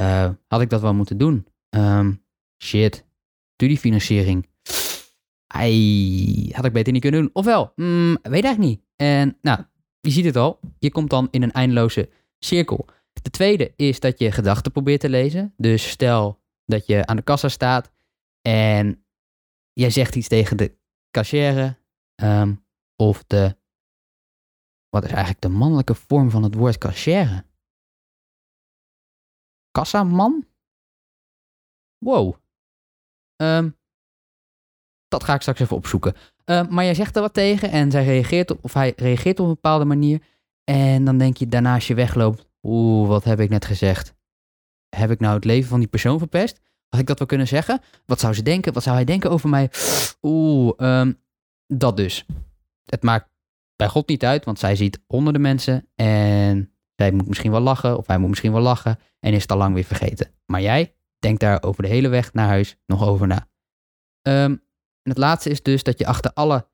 Uh, 0.00 0.30
had 0.46 0.60
ik 0.60 0.70
dat 0.70 0.80
wel 0.80 0.94
moeten 0.94 1.18
doen? 1.18 1.46
Um, 1.76 2.24
shit, 2.62 3.04
studiefinanciering. 3.52 4.48
Ai, 5.46 6.52
had 6.52 6.64
ik 6.64 6.72
beter 6.72 6.92
niet 6.92 7.02
kunnen 7.02 7.20
doen. 7.20 7.30
Ofwel, 7.32 7.72
mm, 7.74 8.18
weet 8.22 8.44
eigenlijk 8.44 8.58
niet. 8.58 8.80
En 8.96 9.38
nou, 9.42 9.64
je 10.00 10.10
ziet 10.10 10.24
het 10.24 10.36
al, 10.36 10.60
je 10.78 10.90
komt 10.90 11.10
dan 11.10 11.28
in 11.30 11.42
een 11.42 11.52
eindeloze 11.52 12.10
cirkel. 12.38 12.86
De 13.22 13.30
tweede 13.30 13.72
is 13.76 14.00
dat 14.00 14.18
je 14.18 14.32
gedachten 14.32 14.72
probeert 14.72 15.00
te 15.00 15.08
lezen. 15.08 15.54
Dus 15.56 15.90
stel 15.90 16.42
dat 16.64 16.86
je 16.86 17.06
aan 17.06 17.16
de 17.16 17.22
kassa 17.22 17.48
staat 17.48 17.92
en 18.42 19.04
jij 19.72 19.90
zegt 19.90 20.14
iets 20.14 20.28
tegen 20.28 20.56
de 20.56 20.78
cashier 21.10 21.78
um, 22.22 22.64
of 22.96 23.24
de, 23.24 23.56
wat 24.88 25.04
is 25.04 25.10
eigenlijk 25.10 25.40
de 25.40 25.48
mannelijke 25.48 25.94
vorm 25.94 26.30
van 26.30 26.42
het 26.42 26.54
woord 26.54 26.78
cashier? 26.78 27.44
Kassaman? 29.70 30.46
Wow. 31.98 32.34
Um, 33.36 33.76
dat 35.08 35.24
ga 35.24 35.34
ik 35.34 35.40
straks 35.40 35.60
even 35.60 35.76
opzoeken. 35.76 36.14
Uh, 36.44 36.68
maar 36.68 36.84
jij 36.84 36.94
zegt 36.94 37.16
er 37.16 37.22
wat 37.22 37.34
tegen 37.34 37.70
en 37.70 37.90
zij 37.90 38.04
reageert 38.04 38.50
op, 38.50 38.58
of 38.64 38.72
hij 38.72 38.92
reageert 38.96 39.40
op 39.40 39.46
een 39.46 39.54
bepaalde 39.54 39.84
manier. 39.84 40.22
En 40.64 41.04
dan 41.04 41.18
denk 41.18 41.36
je 41.36 41.48
daarna 41.48 41.74
als 41.74 41.86
je 41.86 41.94
wegloopt, 41.94 42.46
oeh, 42.62 43.08
wat 43.08 43.24
heb 43.24 43.40
ik 43.40 43.50
net 43.50 43.64
gezegd? 43.64 44.14
Heb 44.96 45.10
ik 45.10 45.20
nou 45.20 45.34
het 45.34 45.44
leven 45.44 45.68
van 45.68 45.78
die 45.78 45.88
persoon 45.88 46.18
verpest? 46.18 46.60
Had 46.88 47.00
ik 47.00 47.06
dat 47.06 47.18
wel 47.18 47.28
kunnen 47.28 47.48
zeggen? 47.48 47.80
Wat 48.06 48.20
zou 48.20 48.34
ze 48.34 48.42
denken? 48.42 48.72
Wat 48.72 48.82
zou 48.82 48.96
hij 48.96 49.04
denken 49.04 49.30
over 49.30 49.48
mij? 49.48 49.70
Oeh, 50.22 50.72
um, 50.76 51.20
dat 51.66 51.96
dus. 51.96 52.26
Het 52.84 53.02
maakt 53.02 53.30
bij 53.76 53.88
God 53.88 54.08
niet 54.08 54.24
uit, 54.24 54.44
want 54.44 54.58
zij 54.58 54.76
ziet 54.76 55.00
honderden 55.06 55.42
mensen 55.42 55.88
en 55.94 56.72
zij 56.94 57.12
moet 57.12 57.28
misschien 57.28 57.50
wel 57.50 57.60
lachen 57.60 57.98
of 57.98 58.06
hij 58.06 58.18
moet 58.18 58.28
misschien 58.28 58.52
wel 58.52 58.60
lachen 58.60 58.98
en 59.20 59.32
is 59.32 59.42
het 59.42 59.52
al 59.52 59.58
lang 59.58 59.74
weer 59.74 59.84
vergeten. 59.84 60.30
Maar 60.46 60.60
jij 60.60 60.94
denkt 61.26 61.40
daar 61.40 61.62
over 61.62 61.82
de 61.82 61.88
hele 61.88 62.08
weg 62.08 62.32
naar 62.32 62.46
huis 62.46 62.76
nog 62.86 63.08
over 63.08 63.26
na. 63.26 63.48
Um, 64.22 64.52
en 65.02 65.10
het 65.12 65.18
laatste 65.18 65.50
is 65.50 65.62
dus 65.62 65.82
dat 65.82 65.98
je 65.98 66.06
achter 66.06 66.32
alle 66.32 66.68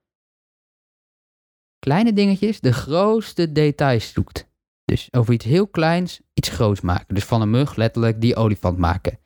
kleine 1.78 2.12
dingetjes 2.12 2.60
de 2.60 2.72
grootste 2.72 3.52
details 3.52 4.12
zoekt. 4.12 4.50
Dus 4.84 5.08
over 5.10 5.34
iets 5.34 5.44
heel 5.44 5.66
kleins 5.66 6.20
iets 6.34 6.48
groots 6.48 6.80
maken. 6.80 7.14
Dus 7.14 7.24
van 7.24 7.40
een 7.40 7.50
mug 7.50 7.74
letterlijk 7.74 8.20
die 8.20 8.36
olifant 8.36 8.78
maken. 8.78 9.18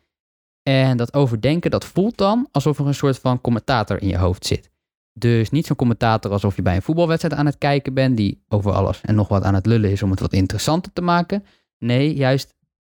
En 0.63 0.97
dat 0.97 1.15
overdenken, 1.15 1.71
dat 1.71 1.85
voelt 1.85 2.17
dan 2.17 2.49
alsof 2.51 2.79
er 2.79 2.87
een 2.87 2.95
soort 2.95 3.19
van 3.19 3.41
commentator 3.41 4.03
in 4.03 4.09
je 4.09 4.19
hoofd 4.19 4.47
zit. 4.47 4.71
Dus 5.13 5.51
niet 5.51 5.67
zo'n 5.67 5.77
commentator 5.77 6.33
alsof 6.33 6.57
je 6.57 6.63
bij 6.63 6.77
een 6.77 6.83
voetbalwedstrijd 6.83 7.35
aan 7.35 7.47
het 7.47 7.59
kijken 7.59 7.95
bent, 7.95 8.17
die 8.17 8.45
over 8.49 8.73
alles 8.73 9.01
en 9.01 9.15
nog 9.15 9.29
wat 9.29 9.43
aan 9.43 9.55
het 9.55 9.67
lullen 9.67 9.91
is 9.91 10.03
om 10.03 10.11
het 10.11 10.21
wat 10.21 10.33
interessanter 10.33 10.93
te 10.93 11.03
maken. 11.03 11.45
Nee, 11.79 12.15
juist 12.15 12.55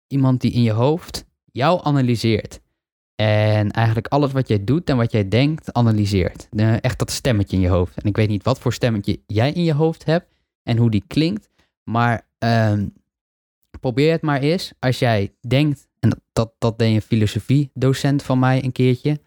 iemand 0.06 0.40
die 0.40 0.52
in 0.52 0.62
je 0.62 0.72
hoofd 0.72 1.27
jou 1.58 1.80
analyseert. 1.82 2.60
En 3.14 3.70
eigenlijk 3.70 4.06
alles 4.06 4.32
wat 4.32 4.48
jij 4.48 4.64
doet 4.64 4.88
en 4.90 4.96
wat 4.96 5.12
jij 5.12 5.28
denkt, 5.28 5.72
analyseert. 5.72 6.48
echt 6.80 6.98
dat 6.98 7.10
stemmetje 7.10 7.56
in 7.56 7.62
je 7.62 7.68
hoofd. 7.68 8.02
En 8.02 8.08
ik 8.08 8.16
weet 8.16 8.28
niet 8.28 8.44
wat 8.44 8.58
voor 8.58 8.72
stemmetje 8.72 9.20
jij 9.26 9.52
in 9.52 9.64
je 9.64 9.74
hoofd 9.74 10.04
hebt 10.04 10.34
en 10.62 10.76
hoe 10.76 10.90
die 10.90 11.04
klinkt. 11.06 11.48
Maar 11.84 12.28
um, 12.38 12.92
probeer 13.80 14.12
het 14.12 14.22
maar 14.22 14.40
eens. 14.40 14.72
Als 14.78 14.98
jij 14.98 15.34
denkt, 15.40 15.88
en 16.00 16.10
dat, 16.10 16.20
dat, 16.32 16.52
dat 16.58 16.78
deed 16.78 16.94
een 16.94 17.02
filosofie-docent 17.02 18.22
van 18.22 18.38
mij 18.38 18.64
een 18.64 18.72
keertje. 18.72 19.20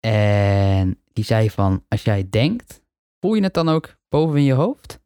En 0.00 1.00
die 1.12 1.24
zei 1.24 1.50
van, 1.50 1.84
als 1.88 2.02
jij 2.02 2.26
denkt, 2.30 2.82
voel 3.20 3.34
je 3.34 3.42
het 3.42 3.54
dan 3.54 3.68
ook 3.68 3.96
boven 4.08 4.36
in 4.36 4.44
je 4.44 4.52
hoofd? 4.52 5.00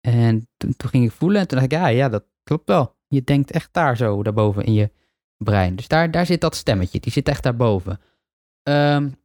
En 0.00 0.48
toen, 0.56 0.76
toen 0.76 0.90
ging 0.90 1.04
ik 1.04 1.12
voelen 1.12 1.40
en 1.40 1.48
toen 1.48 1.58
dacht 1.58 1.72
ik, 1.72 1.78
ja, 1.78 1.86
ja, 1.86 2.08
dat 2.08 2.24
klopt 2.42 2.68
wel. 2.68 2.96
Je 3.08 3.22
denkt 3.22 3.50
echt 3.50 3.68
daar 3.72 3.96
zo, 3.96 4.22
daarboven 4.22 4.64
in 4.64 4.72
je 4.72 4.90
brein. 5.44 5.76
Dus 5.76 5.88
daar, 5.88 6.10
daar 6.10 6.26
zit 6.26 6.40
dat 6.40 6.54
stemmetje, 6.54 7.00
die 7.00 7.12
zit 7.12 7.28
echt 7.28 7.42
daarboven. 7.42 8.00
Um, 8.62 9.18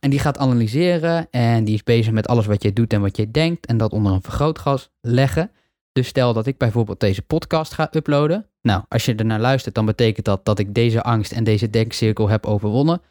en 0.00 0.10
die 0.10 0.18
gaat 0.18 0.38
analyseren 0.38 1.30
en 1.30 1.64
die 1.64 1.74
is 1.74 1.82
bezig 1.82 2.12
met 2.12 2.28
alles 2.28 2.46
wat 2.46 2.62
jij 2.62 2.72
doet 2.72 2.92
en 2.92 3.00
wat 3.00 3.16
jij 3.16 3.30
denkt 3.30 3.66
en 3.66 3.76
dat 3.76 3.92
onder 3.92 4.12
een 4.12 4.22
vergrootglas 4.22 4.90
leggen. 5.00 5.50
Dus 5.92 6.08
stel 6.08 6.32
dat 6.32 6.46
ik 6.46 6.58
bijvoorbeeld 6.58 7.00
deze 7.00 7.22
podcast 7.22 7.72
ga 7.72 7.88
uploaden. 7.92 8.50
Nou, 8.62 8.84
als 8.88 9.04
je 9.04 9.14
ernaar 9.14 9.40
luistert, 9.40 9.74
dan 9.74 9.86
betekent 9.86 10.24
dat 10.24 10.44
dat 10.44 10.58
ik 10.58 10.74
deze 10.74 11.02
angst 11.02 11.32
en 11.32 11.44
deze 11.44 11.70
denkcirkel 11.70 12.28
heb 12.28 12.46
overwonnen. 12.46 13.02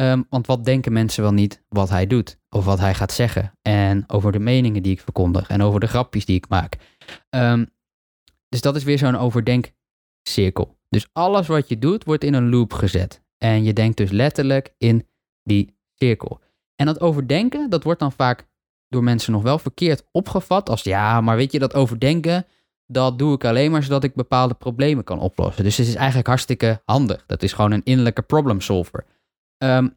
Um, 0.00 0.26
want 0.28 0.46
wat 0.46 0.64
denken 0.64 0.92
mensen 0.92 1.22
wel 1.22 1.32
niet 1.32 1.62
wat 1.68 1.88
hij 1.88 2.06
doet 2.06 2.38
of 2.48 2.64
wat 2.64 2.78
hij 2.78 2.94
gaat 2.94 3.12
zeggen? 3.12 3.52
En 3.62 4.04
over 4.06 4.32
de 4.32 4.38
meningen 4.38 4.82
die 4.82 4.92
ik 4.92 5.00
verkondig 5.00 5.48
en 5.48 5.62
over 5.62 5.80
de 5.80 5.86
grapjes 5.86 6.24
die 6.24 6.36
ik 6.36 6.48
maak. 6.48 6.76
Um, 7.30 7.70
dus 8.48 8.60
dat 8.60 8.76
is 8.76 8.84
weer 8.84 8.98
zo'n 8.98 9.16
overdenkcirkel. 9.16 10.78
Dus 10.92 11.08
alles 11.12 11.46
wat 11.46 11.68
je 11.68 11.78
doet 11.78 12.04
wordt 12.04 12.24
in 12.24 12.34
een 12.34 12.50
loop 12.50 12.72
gezet. 12.72 13.22
En 13.38 13.64
je 13.64 13.72
denkt 13.72 13.96
dus 13.96 14.10
letterlijk 14.10 14.74
in 14.78 15.08
die 15.42 15.76
cirkel. 15.94 16.40
En 16.76 16.86
dat 16.86 17.00
overdenken, 17.00 17.70
dat 17.70 17.82
wordt 17.82 18.00
dan 18.00 18.12
vaak 18.12 18.46
door 18.88 19.02
mensen 19.02 19.32
nog 19.32 19.42
wel 19.42 19.58
verkeerd 19.58 20.04
opgevat 20.10 20.68
als 20.68 20.82
ja, 20.82 21.20
maar 21.20 21.36
weet 21.36 21.52
je, 21.52 21.58
dat 21.58 21.74
overdenken, 21.74 22.46
dat 22.86 23.18
doe 23.18 23.34
ik 23.34 23.44
alleen 23.44 23.70
maar 23.70 23.82
zodat 23.82 24.04
ik 24.04 24.14
bepaalde 24.14 24.54
problemen 24.54 25.04
kan 25.04 25.18
oplossen. 25.18 25.64
Dus 25.64 25.76
het 25.76 25.86
is 25.86 25.94
eigenlijk 25.94 26.26
hartstikke 26.26 26.82
handig. 26.84 27.26
Dat 27.26 27.42
is 27.42 27.52
gewoon 27.52 27.72
een 27.72 27.84
innerlijke 27.84 28.22
problem 28.22 28.60
solver. 28.60 29.04
Um, 29.58 29.96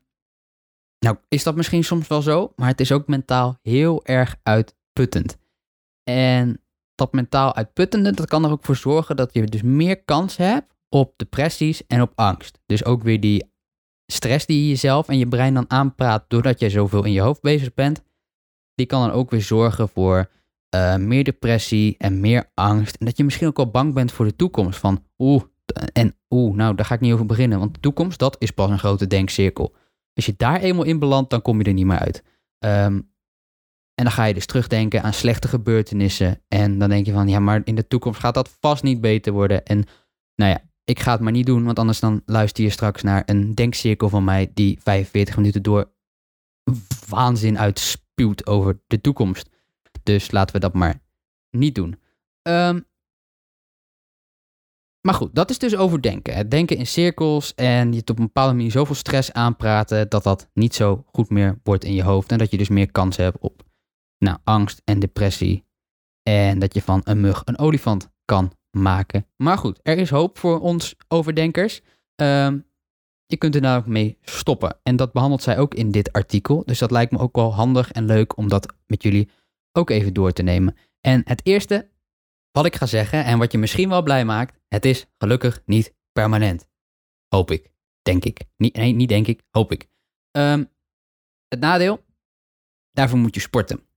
nou, 1.00 1.18
is 1.28 1.44
dat 1.44 1.56
misschien 1.56 1.84
soms 1.84 2.08
wel 2.08 2.22
zo, 2.22 2.54
maar 2.56 2.68
het 2.68 2.80
is 2.80 2.92
ook 2.92 3.08
mentaal 3.08 3.60
heel 3.62 4.06
erg 4.06 4.36
uitputtend. 4.44 5.38
En 6.04 6.62
dat 6.96 7.14
mentaal 7.14 7.56
uitputtende, 7.56 8.12
dat 8.12 8.28
kan 8.28 8.46
er 8.46 8.52
ook 8.52 8.66
voor 8.66 8.76
zorgen 8.76 9.16
dat 9.16 9.34
je 9.34 9.44
dus 9.44 9.62
meer 9.62 10.04
kans 10.04 10.38
hebt 10.38 10.75
op 10.90 11.14
depressies 11.16 11.88
en 11.88 12.02
op 12.02 12.12
angst. 12.16 12.60
Dus 12.66 12.86
ook 12.86 13.04
weer 13.04 13.20
die 13.20 13.54
stress 14.12 14.46
die 14.46 14.62
je 14.62 14.68
jezelf 14.68 15.08
en 15.08 15.18
je 15.18 15.28
brein 15.28 15.54
dan 15.54 15.70
aanpraat 15.70 16.26
doordat 16.28 16.60
je 16.60 16.70
zoveel 16.70 17.04
in 17.04 17.12
je 17.12 17.22
hoofd 17.22 17.42
bezig 17.42 17.74
bent, 17.74 18.04
die 18.76 18.86
kan 18.86 19.02
dan 19.02 19.12
ook 19.12 19.30
weer 19.30 19.42
zorgen 19.42 19.90
voor 19.90 20.32
uh, 20.76 20.96
meer 20.96 21.24
depressie 21.24 21.96
en 21.98 22.20
meer 22.20 22.52
angst. 22.54 22.96
En 22.96 23.06
dat 23.06 23.18
je 23.18 23.24
misschien 23.24 23.48
ook 23.48 23.60
al 23.60 23.72
bang 23.72 23.94
bent 23.94 24.12
voor 24.12 24.26
de 24.26 24.36
toekomst. 24.36 24.80
Van 24.80 25.04
oeh, 25.18 25.44
en 25.94 26.16
oeh, 26.30 26.56
nou 26.56 26.76
daar 26.76 26.86
ga 26.86 26.94
ik 26.94 27.00
niet 27.00 27.14
over 27.14 27.26
beginnen. 27.26 27.60
Want 27.60 27.74
de 27.74 27.80
toekomst, 27.80 28.20
dat 28.20 28.36
is 28.40 28.52
pas 28.52 28.70
een 28.70 28.80
grote 28.80 29.08
denkcirkel. 29.08 29.76
Als 30.14 30.26
je 30.26 30.34
daar 30.38 30.62
eenmaal 30.62 30.84
in 30.84 31.00
belandt, 31.00 31.30
dan 31.30 31.42
kom 31.42 31.58
je 31.58 31.64
er 31.64 31.74
niet 31.74 31.86
meer 31.86 32.00
uit. 32.00 32.24
Um, 32.66 33.14
en 33.96 34.04
dan 34.04 34.12
ga 34.12 34.24
je 34.26 34.34
dus 34.34 34.46
terugdenken 34.46 35.04
aan 35.04 35.14
slechte 35.14 35.48
gebeurtenissen. 35.48 36.42
En 36.48 36.80
dan 36.80 36.90
denk 36.90 37.06
je 37.06 37.12
van, 37.12 37.28
ja, 37.28 37.40
maar 37.40 37.62
in 37.64 37.76
de 37.76 37.88
toekomst 37.88 38.20
gaat 38.20 38.34
dat 38.34 38.58
vast 38.60 38.84
niet 38.84 39.02
beter 39.02 39.34
worden. 39.34 39.66
En 39.66 39.84
nou 40.36 40.52
ja, 40.52 40.62
ik 40.86 41.00
ga 41.00 41.12
het 41.12 41.22
maar 41.22 41.32
niet 41.32 41.46
doen, 41.46 41.64
want 41.64 41.80
anders 41.80 42.00
dan 42.00 42.22
luister 42.26 42.64
je 42.64 42.70
straks 42.70 43.02
naar 43.02 43.24
een 43.26 43.56
denkcirkel 43.56 44.10
van 44.10 44.24
mij 44.24 44.52
die 44.54 44.80
45 44.82 45.36
minuten 45.36 45.64
door 45.64 45.92
waanzin 47.08 47.60
uitspuwt 47.60 48.48
over 48.48 48.80
de 48.88 49.02
toekomst. 49.02 49.50
Dus 50.04 50.32
laten 50.32 50.56
we 50.56 50.62
dat 50.62 50.74
maar 50.74 51.02
niet 51.50 51.76
doen. 51.76 52.00
Um, 52.42 52.86
maar 55.02 55.14
goed, 55.14 55.36
dat 55.36 55.50
is 55.50 55.60
dus 55.60 55.76
overdenken. 55.76 56.36
Het 56.36 56.52
denken 56.52 56.78
in 56.78 56.88
cirkels 56.88 57.54
en 57.56 57.94
je 57.94 58.00
op 58.00 58.20
een 58.20 58.26
bepaalde 58.26 58.54
manier 58.54 58.72
zoveel 58.72 58.96
stress 58.96 59.32
aanpraten 59.32 60.10
dat 60.10 60.24
dat 60.24 60.50
niet 60.54 60.76
zo 60.76 61.04
goed 61.12 61.30
meer 61.30 61.60
wordt 61.64 61.84
in 61.84 61.94
je 61.94 62.04
hoofd. 62.04 62.32
En 62.32 62.38
dat 62.38 62.52
je 62.52 62.58
dus 62.58 62.70
meer 62.70 62.92
kans 62.92 63.18
hebt 63.18 63.38
op 63.40 63.64
nou, 64.18 64.38
angst 64.44 64.82
en 64.84 65.00
depressie. 65.00 65.66
En 66.24 66.60
dat 66.60 66.74
je 66.74 66.82
van 66.82 67.02
een 67.04 67.20
mug 67.22 67.42
een 67.46 67.58
olifant 67.58 68.10
kan 68.26 68.52
maken. 68.76 69.28
Maar 69.36 69.58
goed, 69.58 69.80
er 69.84 69.98
is 69.98 70.10
hoop 70.10 70.38
voor 70.38 70.60
ons 70.60 70.96
overdenkers. 71.08 71.82
Um, 72.16 72.66
je 73.26 73.38
kunt 73.38 73.56
er 73.56 73.62
nou 73.62 73.84
mee 73.90 74.18
stoppen. 74.22 74.80
En 74.84 74.96
dat 74.96 75.14
behandelt 75.14 75.44
zij 75.44 75.58
ook 75.58 75.74
in 75.74 75.92
dit 75.92 76.12
artikel. 76.12 76.64
Dus 76.66 76.80
dat 76.80 76.92
lijkt 76.92 77.12
me 77.12 77.18
ook 77.18 77.36
wel 77.36 77.54
handig 77.54 77.92
en 77.92 78.06
leuk 78.06 78.38
om 78.38 78.48
dat 78.48 78.74
met 78.88 79.04
jullie 79.04 79.30
ook 79.72 79.90
even 79.90 80.14
door 80.14 80.32
te 80.32 80.44
nemen. 80.44 80.76
En 81.02 81.22
het 81.26 81.46
eerste 81.46 81.90
wat 82.52 82.66
ik 82.66 82.76
ga 82.76 82.86
zeggen 82.86 83.26
en 83.26 83.38
wat 83.38 83.52
je 83.52 83.58
misschien 83.58 83.90
wel 83.90 84.04
blij 84.04 84.26
maakt, 84.26 84.60
het 84.68 84.86
is 84.86 85.06
gelukkig 85.18 85.62
niet 85.66 85.94
permanent. 86.12 86.68
Hoop 87.28 87.52
ik. 87.52 87.72
Denk 88.02 88.26
ik. 88.26 88.42
Nee, 88.58 88.92
niet 88.92 89.10
denk 89.10 89.28
ik. 89.28 89.42
Hoop 89.52 89.72
ik. 89.72 89.88
Ehm, 90.32 90.64
het 91.48 91.60
nadeel, 91.60 92.06
daarvoor 92.92 93.18
moet 93.18 93.36
je 93.36 93.42
sporten. 93.42 93.88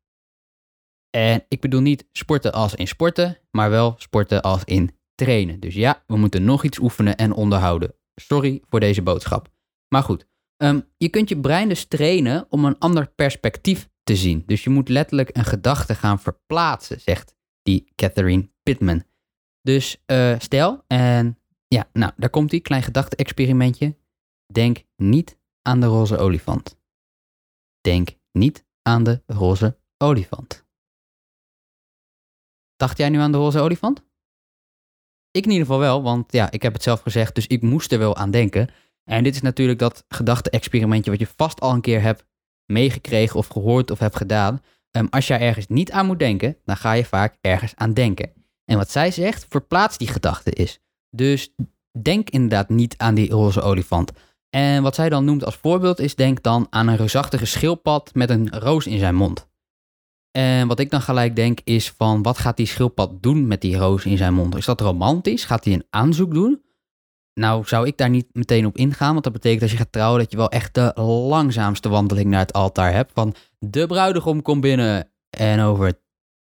En 1.10 1.44
ik 1.48 1.60
bedoel 1.60 1.80
niet 1.80 2.06
sporten 2.12 2.52
als 2.52 2.74
in 2.74 2.88
sporten, 2.88 3.38
maar 3.50 3.70
wel 3.70 3.94
sporten 3.98 4.42
als 4.42 4.64
in 4.64 4.96
trainen. 5.14 5.60
Dus 5.60 5.74
ja, 5.74 6.02
we 6.06 6.16
moeten 6.16 6.44
nog 6.44 6.64
iets 6.64 6.78
oefenen 6.78 7.16
en 7.16 7.32
onderhouden. 7.32 7.94
Sorry 8.14 8.62
voor 8.68 8.80
deze 8.80 9.02
boodschap. 9.02 9.48
Maar 9.88 10.02
goed, 10.02 10.26
ehm, 10.56 10.80
je 10.96 11.08
kunt 11.08 11.28
je 11.28 11.40
brein 11.40 11.68
dus 11.68 11.84
trainen 11.84 12.46
om 12.48 12.64
een 12.64 12.78
ander 12.78 13.08
perspectief 13.14 13.88
te 14.02 14.16
zien. 14.16 14.42
Dus 14.46 14.64
je 14.64 14.70
moet 14.70 14.88
letterlijk 14.88 15.36
een 15.36 15.44
gedachte 15.44 15.94
gaan 15.94 16.20
verplaatsen, 16.20 17.00
zegt 17.00 17.34
die 17.62 17.92
Catherine 17.94 18.50
Pittman. 18.62 19.04
Dus 19.62 20.02
uh, 20.06 20.38
stel, 20.38 20.84
en 20.86 21.38
ja, 21.66 21.88
nou, 21.92 22.12
daar 22.16 22.30
komt 22.30 22.50
die 22.50 22.60
klein 22.60 22.82
gedachte-experimentje. 22.82 23.96
Denk 24.52 24.84
niet 24.96 25.38
aan 25.62 25.80
de 25.80 25.86
roze 25.86 26.16
olifant. 26.16 26.78
Denk 27.80 28.08
niet 28.32 28.64
aan 28.82 29.04
de 29.04 29.22
roze 29.26 29.78
olifant. 29.96 30.67
Dacht 32.78 32.98
jij 32.98 33.08
nu 33.08 33.18
aan 33.18 33.32
de 33.32 33.38
roze 33.38 33.60
olifant? 33.60 34.02
Ik 35.30 35.44
in 35.44 35.50
ieder 35.50 35.66
geval 35.66 35.80
wel, 35.80 36.02
want 36.02 36.32
ja, 36.32 36.50
ik 36.50 36.62
heb 36.62 36.72
het 36.72 36.82
zelf 36.82 37.00
gezegd, 37.00 37.34
dus 37.34 37.46
ik 37.46 37.62
moest 37.62 37.92
er 37.92 37.98
wel 37.98 38.16
aan 38.16 38.30
denken. 38.30 38.68
En 39.04 39.24
dit 39.24 39.34
is 39.34 39.40
natuurlijk 39.40 39.78
dat 39.78 40.04
gedachte-experimentje 40.08 41.10
wat 41.10 41.20
je 41.20 41.26
vast 41.36 41.60
al 41.60 41.72
een 41.72 41.80
keer 41.80 42.00
hebt 42.00 42.24
meegekregen 42.66 43.36
of 43.36 43.46
gehoord 43.46 43.90
of 43.90 43.98
hebt 43.98 44.16
gedaan. 44.16 44.62
Um, 44.90 45.06
als 45.10 45.26
jij 45.26 45.40
ergens 45.40 45.66
niet 45.66 45.90
aan 45.90 46.06
moet 46.06 46.18
denken, 46.18 46.56
dan 46.64 46.76
ga 46.76 46.92
je 46.92 47.04
vaak 47.04 47.36
ergens 47.40 47.72
aan 47.74 47.92
denken. 47.92 48.32
En 48.64 48.76
wat 48.76 48.90
zij 48.90 49.10
zegt, 49.10 49.46
verplaats 49.48 49.98
die 49.98 50.08
gedachte 50.08 50.50
is. 50.50 50.80
Dus 51.10 51.54
denk 52.02 52.30
inderdaad 52.30 52.68
niet 52.68 52.96
aan 52.96 53.14
die 53.14 53.30
roze 53.30 53.60
olifant. 53.60 54.12
En 54.50 54.82
wat 54.82 54.94
zij 54.94 55.08
dan 55.08 55.24
noemt 55.24 55.44
als 55.44 55.56
voorbeeld 55.56 55.98
is, 55.98 56.14
denk 56.14 56.42
dan 56.42 56.66
aan 56.70 56.88
een 56.88 56.96
reusachtige 56.96 57.46
schildpad 57.46 58.14
met 58.14 58.30
een 58.30 58.50
roos 58.50 58.86
in 58.86 58.98
zijn 58.98 59.14
mond. 59.14 59.47
En 60.30 60.68
wat 60.68 60.78
ik 60.78 60.90
dan 60.90 61.00
gelijk 61.00 61.36
denk 61.36 61.60
is 61.64 61.90
van, 61.90 62.22
wat 62.22 62.38
gaat 62.38 62.56
die 62.56 62.66
schildpad 62.66 63.22
doen 63.22 63.46
met 63.46 63.60
die 63.60 63.76
roos 63.76 64.04
in 64.04 64.16
zijn 64.16 64.34
mond? 64.34 64.56
Is 64.56 64.64
dat 64.64 64.80
romantisch? 64.80 65.44
Gaat 65.44 65.64
hij 65.64 65.74
een 65.74 65.86
aanzoek 65.90 66.34
doen? 66.34 66.62
Nou, 67.34 67.64
zou 67.66 67.86
ik 67.86 67.96
daar 67.96 68.10
niet 68.10 68.26
meteen 68.32 68.66
op 68.66 68.76
ingaan, 68.76 69.12
want 69.12 69.24
dat 69.24 69.32
betekent 69.32 69.62
als 69.62 69.70
je 69.70 69.76
gaat 69.76 69.92
trouwen 69.92 70.20
dat 70.20 70.30
je 70.30 70.36
wel 70.36 70.50
echt 70.50 70.74
de 70.74 70.92
langzaamste 71.28 71.88
wandeling 71.88 72.30
naar 72.30 72.40
het 72.40 72.52
altaar 72.52 72.92
hebt. 72.92 73.12
Van 73.14 73.34
de 73.58 73.86
bruidegom 73.86 74.42
komt 74.42 74.60
binnen 74.60 75.10
en 75.30 75.60
over 75.60 76.00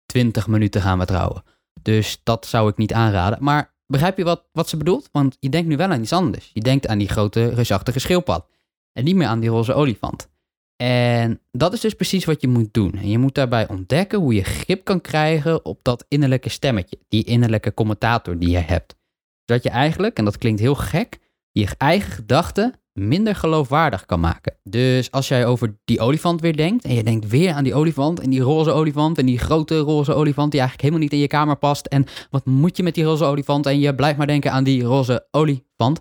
20 0.06 0.46
minuten 0.46 0.80
gaan 0.80 0.98
we 0.98 1.04
trouwen. 1.04 1.42
Dus 1.82 2.20
dat 2.22 2.46
zou 2.46 2.68
ik 2.70 2.76
niet 2.76 2.92
aanraden. 2.92 3.38
Maar 3.40 3.74
begrijp 3.86 4.16
je 4.16 4.24
wat, 4.24 4.44
wat 4.52 4.68
ze 4.68 4.76
bedoelt? 4.76 5.08
Want 5.12 5.36
je 5.40 5.48
denkt 5.48 5.68
nu 5.68 5.76
wel 5.76 5.88
aan 5.90 6.00
iets 6.00 6.12
anders. 6.12 6.50
Je 6.52 6.60
denkt 6.60 6.86
aan 6.86 6.98
die 6.98 7.08
grote 7.08 7.48
reusachtige 7.48 7.98
schildpad. 7.98 8.46
En 8.92 9.04
niet 9.04 9.16
meer 9.16 9.26
aan 9.26 9.40
die 9.40 9.50
roze 9.50 9.74
olifant. 9.74 10.28
En 10.76 11.40
dat 11.50 11.72
is 11.72 11.80
dus 11.80 11.94
precies 11.94 12.24
wat 12.24 12.40
je 12.40 12.48
moet 12.48 12.74
doen. 12.74 12.92
En 12.92 13.08
je 13.08 13.18
moet 13.18 13.34
daarbij 13.34 13.68
ontdekken 13.68 14.18
hoe 14.18 14.34
je 14.34 14.44
grip 14.44 14.84
kan 14.84 15.00
krijgen 15.00 15.64
op 15.64 15.78
dat 15.82 16.04
innerlijke 16.08 16.48
stemmetje, 16.48 16.98
die 17.08 17.24
innerlijke 17.24 17.74
commentator 17.74 18.38
die 18.38 18.50
je 18.50 18.58
hebt. 18.58 18.96
Zodat 19.44 19.62
je 19.62 19.70
eigenlijk, 19.70 20.18
en 20.18 20.24
dat 20.24 20.38
klinkt 20.38 20.60
heel 20.60 20.74
gek, 20.74 21.18
je 21.50 21.68
eigen 21.78 22.12
gedachten 22.12 22.74
minder 22.92 23.34
geloofwaardig 23.34 24.06
kan 24.06 24.20
maken. 24.20 24.56
Dus 24.62 25.10
als 25.10 25.28
jij 25.28 25.46
over 25.46 25.76
die 25.84 26.00
olifant 26.00 26.40
weer 26.40 26.56
denkt 26.56 26.84
en 26.84 26.94
je 26.94 27.02
denkt 27.02 27.28
weer 27.28 27.52
aan 27.52 27.64
die 27.64 27.74
olifant 27.74 28.20
en 28.20 28.30
die 28.30 28.40
roze 28.40 28.70
olifant 28.70 29.18
en 29.18 29.26
die 29.26 29.38
grote 29.38 29.78
roze 29.78 30.14
olifant 30.14 30.50
die 30.50 30.60
eigenlijk 30.60 30.80
helemaal 30.80 31.02
niet 31.02 31.12
in 31.12 31.18
je 31.18 31.26
kamer 31.26 31.56
past 31.56 31.86
en 31.86 32.06
wat 32.30 32.46
moet 32.46 32.76
je 32.76 32.82
met 32.82 32.94
die 32.94 33.04
roze 33.04 33.24
olifant 33.24 33.66
en 33.66 33.78
je 33.78 33.94
blijft 33.94 34.18
maar 34.18 34.26
denken 34.26 34.52
aan 34.52 34.64
die 34.64 34.82
roze 34.82 35.26
olifant, 35.30 36.00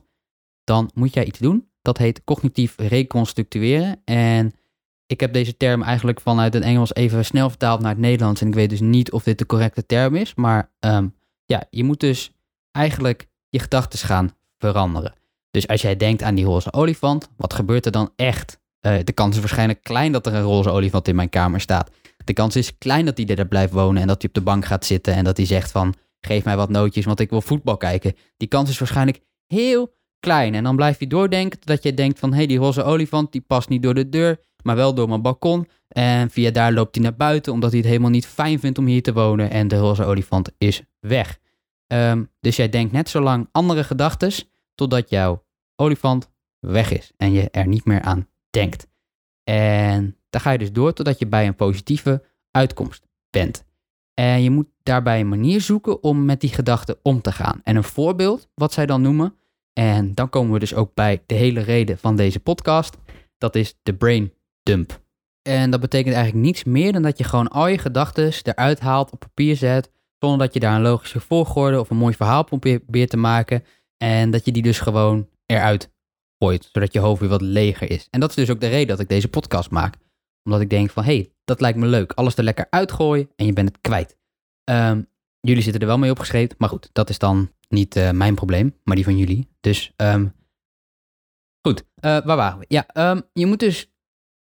dan 0.64 0.92
moet 0.94 1.14
jij 1.14 1.26
iets 1.26 1.40
doen. 1.40 1.68
Dat 1.82 1.98
heet 1.98 2.24
cognitief 2.24 2.78
reconstructueren 2.78 4.02
en 4.06 4.54
ik 5.06 5.20
heb 5.20 5.34
deze 5.34 5.58
term 5.58 5.82
eigenlijk 5.82 6.22
vanuit 6.22 6.54
het 6.54 6.64
Engels 6.64 6.94
even 6.94 7.26
snel 7.26 7.50
vertaald 7.50 7.80
naar 7.80 7.92
het 7.92 8.00
Nederlands. 8.00 8.42
En 8.42 8.48
ik 8.48 8.54
weet 8.54 8.70
dus 8.70 8.80
niet 8.80 9.12
of 9.12 9.24
dit 9.24 9.38
de 9.38 9.46
correcte 9.46 9.86
term 9.86 10.16
is. 10.16 10.36
Maar 10.36 10.72
ehm, 10.80 11.08
ja, 11.46 11.64
je 11.70 11.84
moet 11.84 12.00
dus 12.00 12.32
eigenlijk 12.72 13.28
je 13.50 13.60
gedachten 13.60 14.00
gaan 14.00 14.36
veranderen. 14.58 15.14
Dus 15.52 15.68
als 15.68 15.82
jij 15.82 15.96
denkt 15.96 16.24
aan 16.24 16.36
die 16.36 16.46
roze 16.46 16.74
olifant, 16.74 17.30
wat 17.38 17.54
gebeurt 17.54 17.86
er 17.86 17.92
dan 17.92 18.12
echt? 18.16 18.60
Uh, 18.82 18.96
de 19.04 19.12
kans 19.12 19.36
is 19.36 19.40
waarschijnlijk 19.40 19.84
klein 19.84 20.12
dat 20.12 20.26
er 20.26 20.34
een 20.34 20.42
roze 20.42 20.70
olifant 20.70 21.08
in 21.08 21.16
mijn 21.16 21.30
kamer 21.30 21.62
staat. 21.62 21.92
De 22.24 22.34
kans 22.34 22.56
is 22.56 22.78
klein 22.78 23.06
dat 23.06 23.18
hij 23.18 23.36
er 23.36 23.48
blijft 23.48 23.74
wonen 23.74 24.02
en 24.02 24.08
dat 24.08 24.22
hij 24.22 24.28
op 24.28 24.36
de 24.36 24.42
bank 24.42 24.66
gaat 24.66 24.86
zitten 24.86 25.14
en 25.14 25.24
dat 25.24 25.38
hij 25.38 25.46
zegt 25.46 25.72
van 25.72 25.94
geef 26.22 26.44
mij 26.44 26.56
wat 26.56 26.70
nootjes, 26.70 27.06
want 27.06 27.20
ik 27.20 27.30
wil 27.30 27.42
voetbal 27.42 27.78
kijken. 27.78 28.16
Die 28.38 28.48
kans 28.48 28.70
is 28.70 28.80
waarschijnlijk 28.80 29.20
heel 29.48 29.96
klein. 30.20 30.56
En 30.56 30.64
dan 30.64 30.76
blijf 30.76 31.00
je 31.00 31.08
doordenken 31.08 31.60
dat 31.64 31.84
je 31.84 31.94
denkt 31.94 32.20
van 32.20 32.30
hé, 32.30 32.38
hey, 32.38 32.48
die 32.48 32.58
roze 32.58 32.84
olifant 32.84 33.32
die 33.32 33.42
past 33.42 33.70
niet 33.70 33.84
door 33.84 33.94
de 33.94 34.10
deur 34.10 34.40
maar 34.64 34.76
wel 34.76 34.94
door 34.94 35.08
mijn 35.08 35.22
balkon. 35.22 35.68
En 35.88 36.30
via 36.30 36.52
daar 36.52 36.74
loopt 36.74 36.96
hij 36.96 37.04
naar 37.04 37.16
buiten, 37.16 37.54
omdat 37.54 37.70
hij 37.70 37.80
het 37.80 37.88
helemaal 37.88 38.10
niet 38.10 38.26
fijn 38.26 38.60
vindt 38.60 38.78
om 38.78 38.86
hier 38.86 39.04
te 39.04 39.14
wonen. 39.14 39.50
En 39.50 39.68
de 39.68 39.78
roze 39.78 40.04
olifant 40.04 40.52
is 40.58 40.82
weg. 41.00 41.40
Um, 41.88 42.30
dus 42.40 42.56
jij 42.56 42.70
denkt 42.70 42.92
net 42.92 43.10
zo 43.10 43.22
lang 43.22 43.50
andere 43.52 43.84
gedachten, 43.84 44.32
totdat 44.76 45.10
jouw 45.10 45.44
olifant 45.76 46.30
weg 46.60 46.92
is 46.92 47.12
en 47.18 47.32
je 47.32 47.50
er 47.50 47.68
niet 47.68 47.86
meer 47.86 48.02
aan 48.02 48.28
denkt. 48.50 48.88
En 49.44 50.18
dan 50.30 50.42
ga 50.42 50.52
je 50.52 50.58
dus 50.58 50.72
door 50.72 50.94
totdat 50.94 51.20
je 51.20 51.28
bij 51.28 51.48
een 51.48 51.56
positieve 51.56 52.24
uitkomst 52.52 53.08
bent. 53.30 53.66
En 54.14 54.44
je 54.44 54.50
moet 54.50 54.68
daarbij 54.84 55.20
een 55.20 55.30
manier 55.30 55.62
zoeken 55.62 56.04
om 56.04 56.26
met 56.26 56.42
die 56.42 56.50
gedachten 56.50 56.98
om 57.02 57.22
te 57.22 57.32
gaan. 57.32 57.62
En 57.64 57.76
een 57.76 57.84
voorbeeld, 57.84 58.50
wat 58.54 58.74
zij 58.74 58.86
dan 58.86 59.02
noemen, 59.02 59.36
en 59.74 60.14
dan 60.14 60.30
komen 60.30 60.54
we 60.54 60.60
dus 60.60 60.74
ook 60.74 60.94
bij 60.94 61.24
de 61.26 61.36
hele 61.36 61.60
reden 61.60 61.98
van 61.98 62.16
deze 62.16 62.40
podcast, 62.40 62.98
dat 63.38 63.56
is 63.56 63.76
de 63.84 63.94
brain 63.94 64.34
dump. 64.64 65.02
En 65.42 65.72
dat 65.72 65.80
betekent 65.80 66.16
eigenlijk 66.16 66.46
niets 66.46 66.64
meer 66.64 66.92
dan 66.92 67.02
dat 67.02 67.18
je 67.18 67.24
gewoon 67.24 67.48
al 67.48 67.68
je 67.68 67.78
gedachten 67.78 68.34
eruit 68.44 68.80
haalt, 68.80 69.12
op 69.12 69.20
papier 69.20 69.56
zet, 69.56 69.92
zonder 70.20 70.40
dat 70.40 70.54
je 70.54 70.60
daar 70.60 70.76
een 70.76 70.82
logische 70.82 71.20
volgorde 71.20 71.80
of 71.80 71.90
een 71.90 71.98
mooi 71.98 72.14
verhaal 72.14 72.44
probeert 72.44 73.10
te 73.10 73.18
maken. 73.18 73.64
En 73.98 74.32
dat 74.32 74.46
je 74.46 74.52
die 74.52 74.64
dus 74.64 74.80
gewoon 74.80 75.30
eruit 75.46 75.92
gooit, 76.38 76.70
zodat 76.72 76.94
je 76.94 77.00
hoofd 77.00 77.20
weer 77.20 77.30
wat 77.30 77.42
leger 77.42 77.92
is. 77.92 78.08
En 78.10 78.20
dat 78.20 78.30
is 78.30 78.36
dus 78.36 78.50
ook 78.50 78.62
de 78.62 78.68
reden 78.68 78.88
dat 78.88 79.00
ik 79.00 79.10
deze 79.10 79.28
podcast 79.28 79.70
maak. 79.70 79.96
Omdat 80.44 80.62
ik 80.62 80.70
denk 80.70 80.90
van, 80.90 81.04
hé, 81.04 81.16
hey, 81.16 81.32
dat 81.44 81.62
lijkt 81.62 81.78
me 81.78 81.86
leuk. 81.86 82.12
Alles 82.12 82.36
er 82.36 82.44
lekker 82.44 82.68
uitgooien 82.70 83.30
en 83.36 83.46
je 83.46 83.54
bent 83.54 83.70
het 83.70 83.82
kwijt. 83.82 84.18
Ehm, 84.64 85.02
jullie 85.40 85.64
zitten 85.64 85.82
er 85.82 85.88
wel 85.88 85.98
mee 85.98 86.12
opgeschreven, 86.12 86.56
maar 86.58 86.70
goed, 86.70 86.90
dat 86.94 87.10
is 87.10 87.18
dan 87.18 87.52
niet 87.68 87.96
uh, 87.96 88.12
mijn 88.12 88.36
probleem, 88.36 88.76
maar 88.84 88.96
die 88.96 89.06
van 89.06 89.18
jullie. 89.18 89.48
Dus, 89.60 89.94
um, 89.98 90.34
goed, 91.62 91.82
uh, 91.82 91.86
waar 92.02 92.36
waren 92.36 92.60
we? 92.60 92.66
Ja, 92.68 93.12
um, 93.12 93.22
je 93.34 93.46
moet 93.46 93.60
dus 93.60 93.93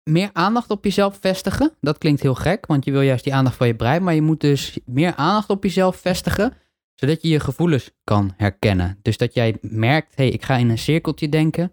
meer 0.10 0.30
aandacht 0.34 0.70
op 0.70 0.84
jezelf 0.84 1.18
vestigen. 1.22 1.72
Dat 1.82 1.98
klinkt 1.98 2.22
heel 2.22 2.36
gek, 2.36 2.66
want 2.66 2.86
je 2.86 2.92
wil 2.92 3.02
juist 3.02 3.24
die 3.24 3.34
aandacht 3.34 3.56
van 3.56 3.68
je 3.68 3.76
brein. 3.76 4.04
Maar 4.04 4.14
je 4.14 4.22
moet 4.22 4.42
dus 4.42 4.80
meer 4.86 5.16
aandacht 5.16 5.50
op 5.50 5.64
jezelf 5.64 5.96
vestigen, 5.96 6.54
zodat 6.94 7.22
je 7.22 7.28
je 7.28 7.40
gevoelens 7.40 7.92
kan 8.04 8.34
herkennen. 8.38 9.00
Dus 9.02 9.18
dat 9.18 9.34
jij 9.34 9.58
merkt, 9.62 10.16
hey, 10.16 10.30
ik 10.30 10.44
ga 10.44 10.56
in 10.56 10.70
een 10.70 10.78
cirkeltje 10.78 11.30
denken 11.30 11.64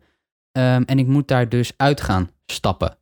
um, 0.52 0.84
en 0.84 0.98
ik 0.98 1.06
moet 1.06 1.28
daar 1.28 1.48
dus 1.48 1.72
uit 1.76 2.00
gaan 2.00 2.30
stappen. 2.46 2.98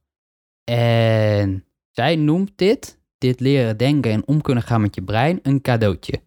En 0.64 1.64
zij 1.90 2.16
noemt 2.16 2.52
dit, 2.56 2.98
dit 3.18 3.40
leren 3.40 3.76
denken 3.76 4.10
en 4.10 4.26
om 4.26 4.40
kunnen 4.40 4.62
gaan 4.62 4.80
met 4.80 4.94
je 4.94 5.02
brein, 5.02 5.38
een 5.42 5.60
cadeautje. 5.60 6.22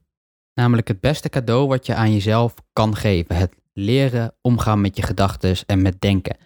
Namelijk 0.53 0.87
het 0.87 0.99
beste 0.99 1.29
cadeau 1.29 1.67
wat 1.67 1.85
je 1.85 1.95
aan 1.95 2.13
jezelf 2.13 2.53
kan 2.73 2.95
geven. 2.95 3.35
Het 3.35 3.53
leren 3.73 4.35
omgaan 4.41 4.81
met 4.81 4.95
je 4.95 5.01
gedachten 5.01 5.55
en 5.65 5.81
met 5.81 6.01
denken. 6.01 6.37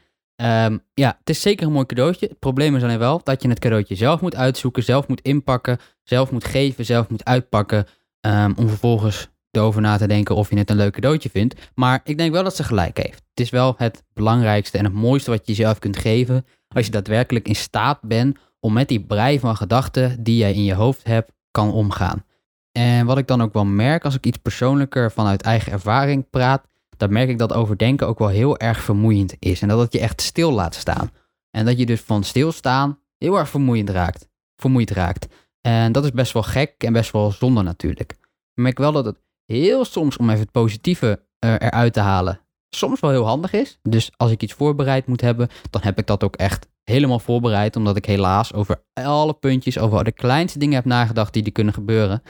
Um, 0.41 0.84
ja, 0.93 1.15
het 1.19 1.30
is 1.30 1.41
zeker 1.41 1.65
een 1.65 1.71
mooi 1.73 1.86
cadeautje. 1.86 2.28
Het 2.28 2.39
probleem 2.39 2.76
is 2.76 2.84
alleen 2.84 3.00
wel 3.00 3.21
dat 3.23 3.41
je 3.41 3.50
het 3.50 3.60
cadeautje 3.60 3.95
zelf 3.95 4.21
moet 4.21 4.36
uitzoeken, 4.36 4.84
zelf 4.84 5.08
moet 5.08 5.21
inpakken, 5.21 5.78
zelf 6.04 6.32
moet 6.32 6.45
geven, 6.45 6.86
zelf 6.86 7.10
moet 7.10 7.26
uitpakken. 7.26 7.88
Um, 8.21 8.54
om 8.58 8.67
vervolgens 8.67 9.30
erover 9.52 9.82
na 9.82 9.97
te 9.97 10.08
denken 10.08 10.36
of 10.36 10.50
je 10.50 10.58
het 10.58 10.69
een 10.69 10.76
leuk 10.76 10.93
cadeautje 10.93 11.30
vindt. 11.30 11.71
Maar 11.76 12.02
ik 12.04 12.17
denk 12.17 12.32
wel 12.32 12.43
dat 12.43 12.56
ze 12.56 12.63
gelijk 12.63 12.97
heeft. 12.97 13.23
Het 13.30 13.39
is 13.39 13.50
wel 13.50 13.73
het 13.78 14.04
belangrijkste 14.13 14.78
en 14.78 14.84
het 14.84 14.93
mooiste 14.93 15.30
wat 15.30 15.39
je 15.45 15.54
jezelf 15.54 15.80
kunt 15.80 15.97
geven. 15.97 16.45
Als 16.67 16.86
je 16.86 16.91
daadwerkelijk 16.91 17.47
in 17.47 17.56
staat 17.56 18.02
bent 18.02 18.38
om 18.60 18.73
met 18.73 18.88
die 18.88 19.06
brei 19.06 19.39
van 19.39 19.56
gedachten 19.56 20.23
die 20.23 20.38
jij 20.38 20.54
in 20.54 20.63
je 20.63 20.73
hoofd 20.73 21.04
hebt, 21.04 21.32
kan 21.52 21.71
omgaan. 21.71 22.26
En 22.71 23.06
wat 23.06 23.17
ik 23.17 23.28
dan 23.28 23.41
ook 23.41 23.54
wel 23.54 23.65
merk 23.65 24.06
als 24.06 24.15
ik 24.15 24.26
iets 24.26 24.38
persoonlijker 24.38 25.12
vanuit 25.12 25.41
eigen 25.41 25.71
ervaring 25.71 26.30
praat, 26.30 26.67
dan 26.97 27.13
merk 27.13 27.29
ik 27.29 27.38
dat 27.38 27.53
overdenken 27.53 28.07
ook 28.07 28.19
wel 28.19 28.27
heel 28.27 28.57
erg 28.57 28.79
vermoeiend 28.79 29.36
is. 29.39 29.62
En 29.62 29.67
dat 29.67 29.79
het 29.79 29.93
je 29.93 29.99
echt 29.99 30.21
stil 30.21 30.51
laat 30.51 30.75
staan. 30.75 31.12
En 31.51 31.65
dat 31.65 31.77
je 31.77 31.86
dus 31.86 32.01
van 32.01 32.23
stilstaan 32.23 32.99
heel 33.17 33.38
erg 33.38 33.49
vermoeiend 33.49 33.89
raakt. 33.89 34.29
Vermoeid 34.55 34.91
raakt. 34.91 35.27
En 35.62 35.91
dat 35.91 36.03
is 36.03 36.12
best 36.12 36.33
wel 36.33 36.43
gek 36.43 36.73
en 36.77 36.93
best 36.93 37.12
wel 37.12 37.31
zonde 37.31 37.62
natuurlijk. 37.62 38.12
Ik 38.12 38.63
merk 38.63 38.77
wel 38.77 38.91
dat 38.91 39.05
het 39.05 39.21
heel 39.45 39.86
soms, 39.86 40.17
om 40.17 40.29
even 40.29 40.41
het 40.41 40.51
positieve 40.51 41.25
uh, 41.45 41.51
eruit 41.51 41.93
te 41.93 41.99
halen, 41.99 42.39
soms 42.69 42.99
wel 42.99 43.12
heel 43.12 43.25
handig 43.25 43.53
is. 43.53 43.79
Dus 43.81 44.12
als 44.17 44.31
ik 44.31 44.43
iets 44.43 44.53
voorbereid 44.53 45.07
moet 45.07 45.21
hebben, 45.21 45.47
dan 45.69 45.81
heb 45.81 45.97
ik 45.97 46.07
dat 46.07 46.23
ook 46.23 46.36
echt 46.36 46.67
helemaal 46.83 47.19
voorbereid. 47.19 47.75
Omdat 47.75 47.95
ik 47.95 48.05
helaas 48.05 48.53
over 48.53 48.83
alle 48.93 49.33
puntjes, 49.33 49.77
over 49.79 50.03
de 50.03 50.12
kleinste 50.12 50.60
dingen 50.60 50.75
heb 50.75 50.86
nagedacht 50.86 51.33
die 51.33 51.43
er 51.43 51.51
kunnen 51.51 51.73
gebeuren. 51.73 52.21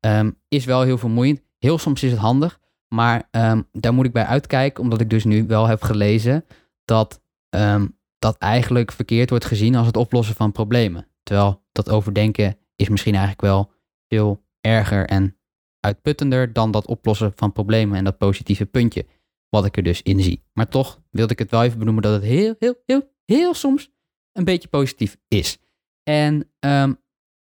Ehm, 0.00 0.30
is 0.48 0.64
wel 0.64 0.82
heel 0.82 0.98
vermoeiend. 0.98 1.40
Heel 1.58 1.78
soms 1.78 2.02
is 2.02 2.10
het 2.10 2.20
handig. 2.20 2.60
Maar 2.94 3.28
ehm, 3.30 3.62
daar 3.72 3.94
moet 3.94 4.04
ik 4.04 4.12
bij 4.12 4.24
uitkijken, 4.24 4.82
omdat 4.82 5.00
ik 5.00 5.10
dus 5.10 5.24
nu 5.24 5.46
wel 5.46 5.66
heb 5.66 5.82
gelezen 5.82 6.44
dat 6.84 7.22
ehm, 7.48 7.86
dat 8.18 8.38
eigenlijk 8.38 8.92
verkeerd 8.92 9.30
wordt 9.30 9.44
gezien 9.44 9.74
als 9.74 9.86
het 9.86 9.96
oplossen 9.96 10.34
van 10.34 10.52
problemen. 10.52 11.06
Terwijl 11.22 11.62
dat 11.72 11.90
overdenken 11.90 12.56
is 12.76 12.88
misschien 12.88 13.14
eigenlijk 13.14 13.42
wel 13.42 13.70
veel 14.08 14.44
erger 14.60 15.06
en 15.06 15.36
uitputtender 15.80 16.52
dan 16.52 16.70
dat 16.70 16.86
oplossen 16.86 17.32
van 17.34 17.52
problemen 17.52 17.96
en 17.96 18.04
dat 18.04 18.18
positieve 18.18 18.66
puntje, 18.66 19.06
wat 19.48 19.64
ik 19.64 19.76
er 19.76 19.82
dus 19.82 20.02
in 20.02 20.20
zie. 20.20 20.44
Maar 20.52 20.68
toch 20.68 21.00
wilde 21.10 21.32
ik 21.32 21.38
het 21.38 21.50
wel 21.50 21.62
even 21.62 21.78
benoemen 21.78 22.02
dat 22.02 22.12
het 22.12 22.22
heel, 22.22 22.54
heel, 22.58 22.82
heel, 22.86 23.10
heel 23.24 23.54
soms 23.54 23.90
een 24.32 24.44
beetje 24.44 24.68
positief 24.68 25.16
is. 25.28 25.58
En 26.02 26.50
ehm, 26.58 26.92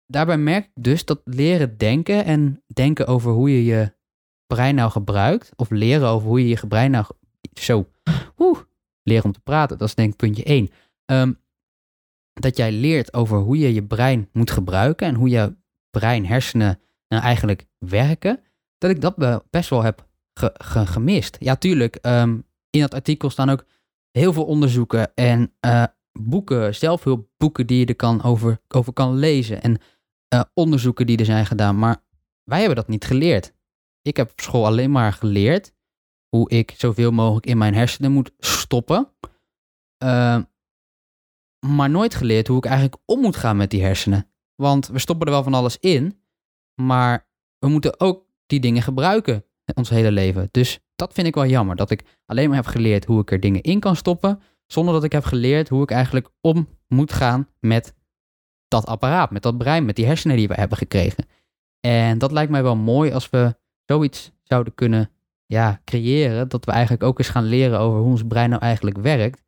daarbij 0.06 0.38
merk 0.38 0.66
ik 0.66 0.84
dus 0.84 1.06
dat 1.06 1.22
leren 1.24 1.78
denken 1.78 2.26
en 2.26 2.64
denken 2.68 3.08
over 3.08 3.32
hoe 3.32 3.52
je 3.52 3.66
je 3.66 3.98
brein 4.54 4.76
nou 4.76 4.92
gebruikt, 4.92 5.52
of 5.56 5.70
leren 5.70 6.08
over 6.08 6.28
hoe 6.28 6.42
je 6.42 6.48
je 6.48 6.68
brein 6.68 6.92
nou. 6.92 7.06
Zo, 7.54 7.90
leren 9.04 9.26
om 9.26 9.32
te 9.32 9.40
praten, 9.40 9.78
dat 9.78 9.88
is 9.88 9.96
denk 9.96 10.12
ik 10.12 10.16
puntje 10.18 10.44
1. 10.44 10.70
Ehm, 11.06 11.34
dat 12.34 12.58
jij 12.58 12.72
leert 12.72 13.14
over 13.14 13.38
hoe 13.38 13.58
je 13.58 13.74
je 13.74 13.84
brein 13.84 14.30
moet 14.32 14.52
gebruiken 14.52 15.08
en 15.08 15.16
hoe 15.16 15.30
je 15.30 15.56
brein, 15.90 16.26
hersenen 16.26 16.80
nou 17.08 17.24
eigenlijk 17.24 17.66
werken, 17.78 18.40
dat 18.78 18.90
ik 18.90 19.02
dat 19.02 19.44
best 19.50 19.70
wel 19.70 19.84
heb 19.84 20.08
gemist. 20.70 21.38
Ja, 21.40 21.56
tuurlijk, 21.56 21.98
um, 22.02 22.46
in 22.70 22.80
dat 22.80 22.94
artikel 22.94 23.30
staan 23.30 23.50
ook 23.50 23.66
heel 24.12 24.34
veel 24.34 24.46
onderzoeken 24.46 25.12
en 25.16 25.54
uh, 25.66 25.84
boeken, 26.12 26.76
zelfhulpboeken 26.76 27.68
die 27.68 27.80
je 27.80 27.86
er 27.86 27.96
kan 27.96 28.24
over, 28.24 28.62
over 28.68 28.94
kan 28.94 29.16
lezen 29.16 29.62
en 29.62 29.78
uh, 30.34 30.42
onderzoeken 30.54 31.06
die 31.06 31.18
er 31.18 31.26
zijn 31.26 31.46
gedaan. 31.46 31.80
Maar 31.80 32.04
wij 32.44 32.60
hebben 32.60 32.76
dat 32.76 32.88
niet 32.88 33.06
geleerd. 33.06 33.54
Ik 34.02 34.18
heb 34.18 34.32
op 34.32 34.40
school 34.40 34.66
alleen 34.66 34.92
maar 34.92 35.14
geleerd 35.14 35.74
hoe 36.28 36.50
ik 36.50 36.74
zoveel 36.78 37.12
mogelijk 37.12 37.46
in 37.46 37.58
mijn 37.58 37.74
hersenen 37.74 38.12
moet 38.12 38.32
stoppen. 38.38 39.14
Uh, 40.04 40.42
maar 41.66 41.90
nooit 41.90 42.16
geleerd 42.16 42.48
hoe 42.48 42.58
ik 42.58 42.66
eigenlijk 42.66 42.98
om 43.06 43.20
moet 43.20 43.36
gaan 43.36 43.58
met 43.58 43.70
die 43.70 43.84
hersenen. 43.84 44.32
Want 44.56 44.88
we 44.88 45.00
stoppen 45.00 45.28
er 45.28 45.34
wel 45.34 45.44
van 45.44 45.54
alles 45.54 45.78
in, 45.78 46.24
maar 46.82 47.30
we 47.60 47.68
moeten 47.68 48.00
ook 48.00 48.26
die 48.46 48.60
dingen 48.60 48.82
gebruiken 48.82 49.44
ons 49.78 49.90
hele 49.90 50.12
leven. 50.12 50.48
Dus 50.52 50.80
dat 50.96 51.14
vind 51.14 51.28
ik 51.28 51.36
wel 51.36 51.46
jammer, 51.46 51.76
dat 51.76 51.92
ik 51.92 52.20
alleen 52.26 52.48
maar 52.48 52.58
heb 52.58 52.66
geleerd 52.66 53.06
hoe 53.06 53.22
ik 53.22 53.32
er 53.32 53.40
dingen 53.40 53.62
in 53.62 53.80
kan 53.80 53.96
stoppen, 53.96 54.42
zonder 54.66 54.94
dat 54.94 55.04
ik 55.04 55.12
heb 55.12 55.24
geleerd 55.24 55.70
hoe 55.70 55.84
ik 55.84 55.92
eigenlijk 55.92 56.30
om 56.42 56.68
moet 56.88 57.14
gaan 57.14 57.50
met 57.60 57.96
dat 58.68 58.86
apparaat, 58.86 59.32
met 59.32 59.44
dat 59.44 59.58
brein, 59.58 59.86
met 59.86 59.96
die 59.96 60.06
hersenen 60.06 60.38
die 60.38 60.48
we 60.48 60.54
hebben 60.54 60.78
gekregen. 60.78 61.26
En 61.80 62.18
dat 62.18 62.32
lijkt 62.32 62.52
mij 62.52 62.64
wel 62.64 62.76
mooi 62.76 63.12
als 63.12 63.30
we 63.30 63.58
zoiets 63.92 64.32
zouden 64.44 64.76
kunnen 64.76 65.12
ja, 65.46 65.82
creëren, 65.84 66.50
dat 66.50 66.66
we 66.66 66.72
eigenlijk 66.72 67.04
ook 67.04 67.20
eens 67.20 67.30
gaan 67.30 67.44
leren 67.44 67.80
over 67.80 68.00
hoe 68.00 68.12
ons 68.12 68.24
brein 68.28 68.50
nou 68.50 68.62
eigenlijk 68.62 68.98
werkt 68.98 69.44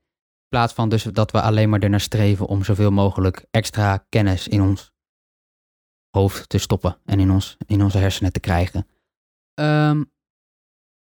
plaats 0.51 0.73
van 0.73 0.89
dus 0.89 1.03
dat 1.03 1.31
we 1.31 1.41
alleen 1.41 1.69
maar 1.69 1.79
ernaar 1.79 1.99
streven 1.99 2.45
om 2.45 2.63
zoveel 2.63 2.91
mogelijk 2.91 3.45
extra 3.51 4.05
kennis 4.09 4.47
in 4.47 4.61
ons 4.61 4.91
hoofd 6.09 6.49
te 6.49 6.57
stoppen 6.57 6.97
en 7.05 7.19
in, 7.19 7.31
ons, 7.31 7.57
in 7.65 7.83
onze 7.83 7.97
hersenen 7.97 8.31
te 8.31 8.39
krijgen. 8.39 8.87
Ehm, 9.53 10.03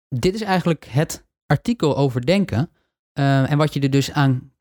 dit 0.07 0.33
is 0.33 0.41
eigenlijk 0.41 0.85
het 0.85 1.25
artikel 1.45 1.97
over 1.97 2.25
denken 2.25 2.71
uh, 3.19 3.51
en 3.51 3.57
wat 3.57 3.73
je 3.73 3.79
er 3.79 3.89
dus 3.89 4.11
aan 4.11 4.53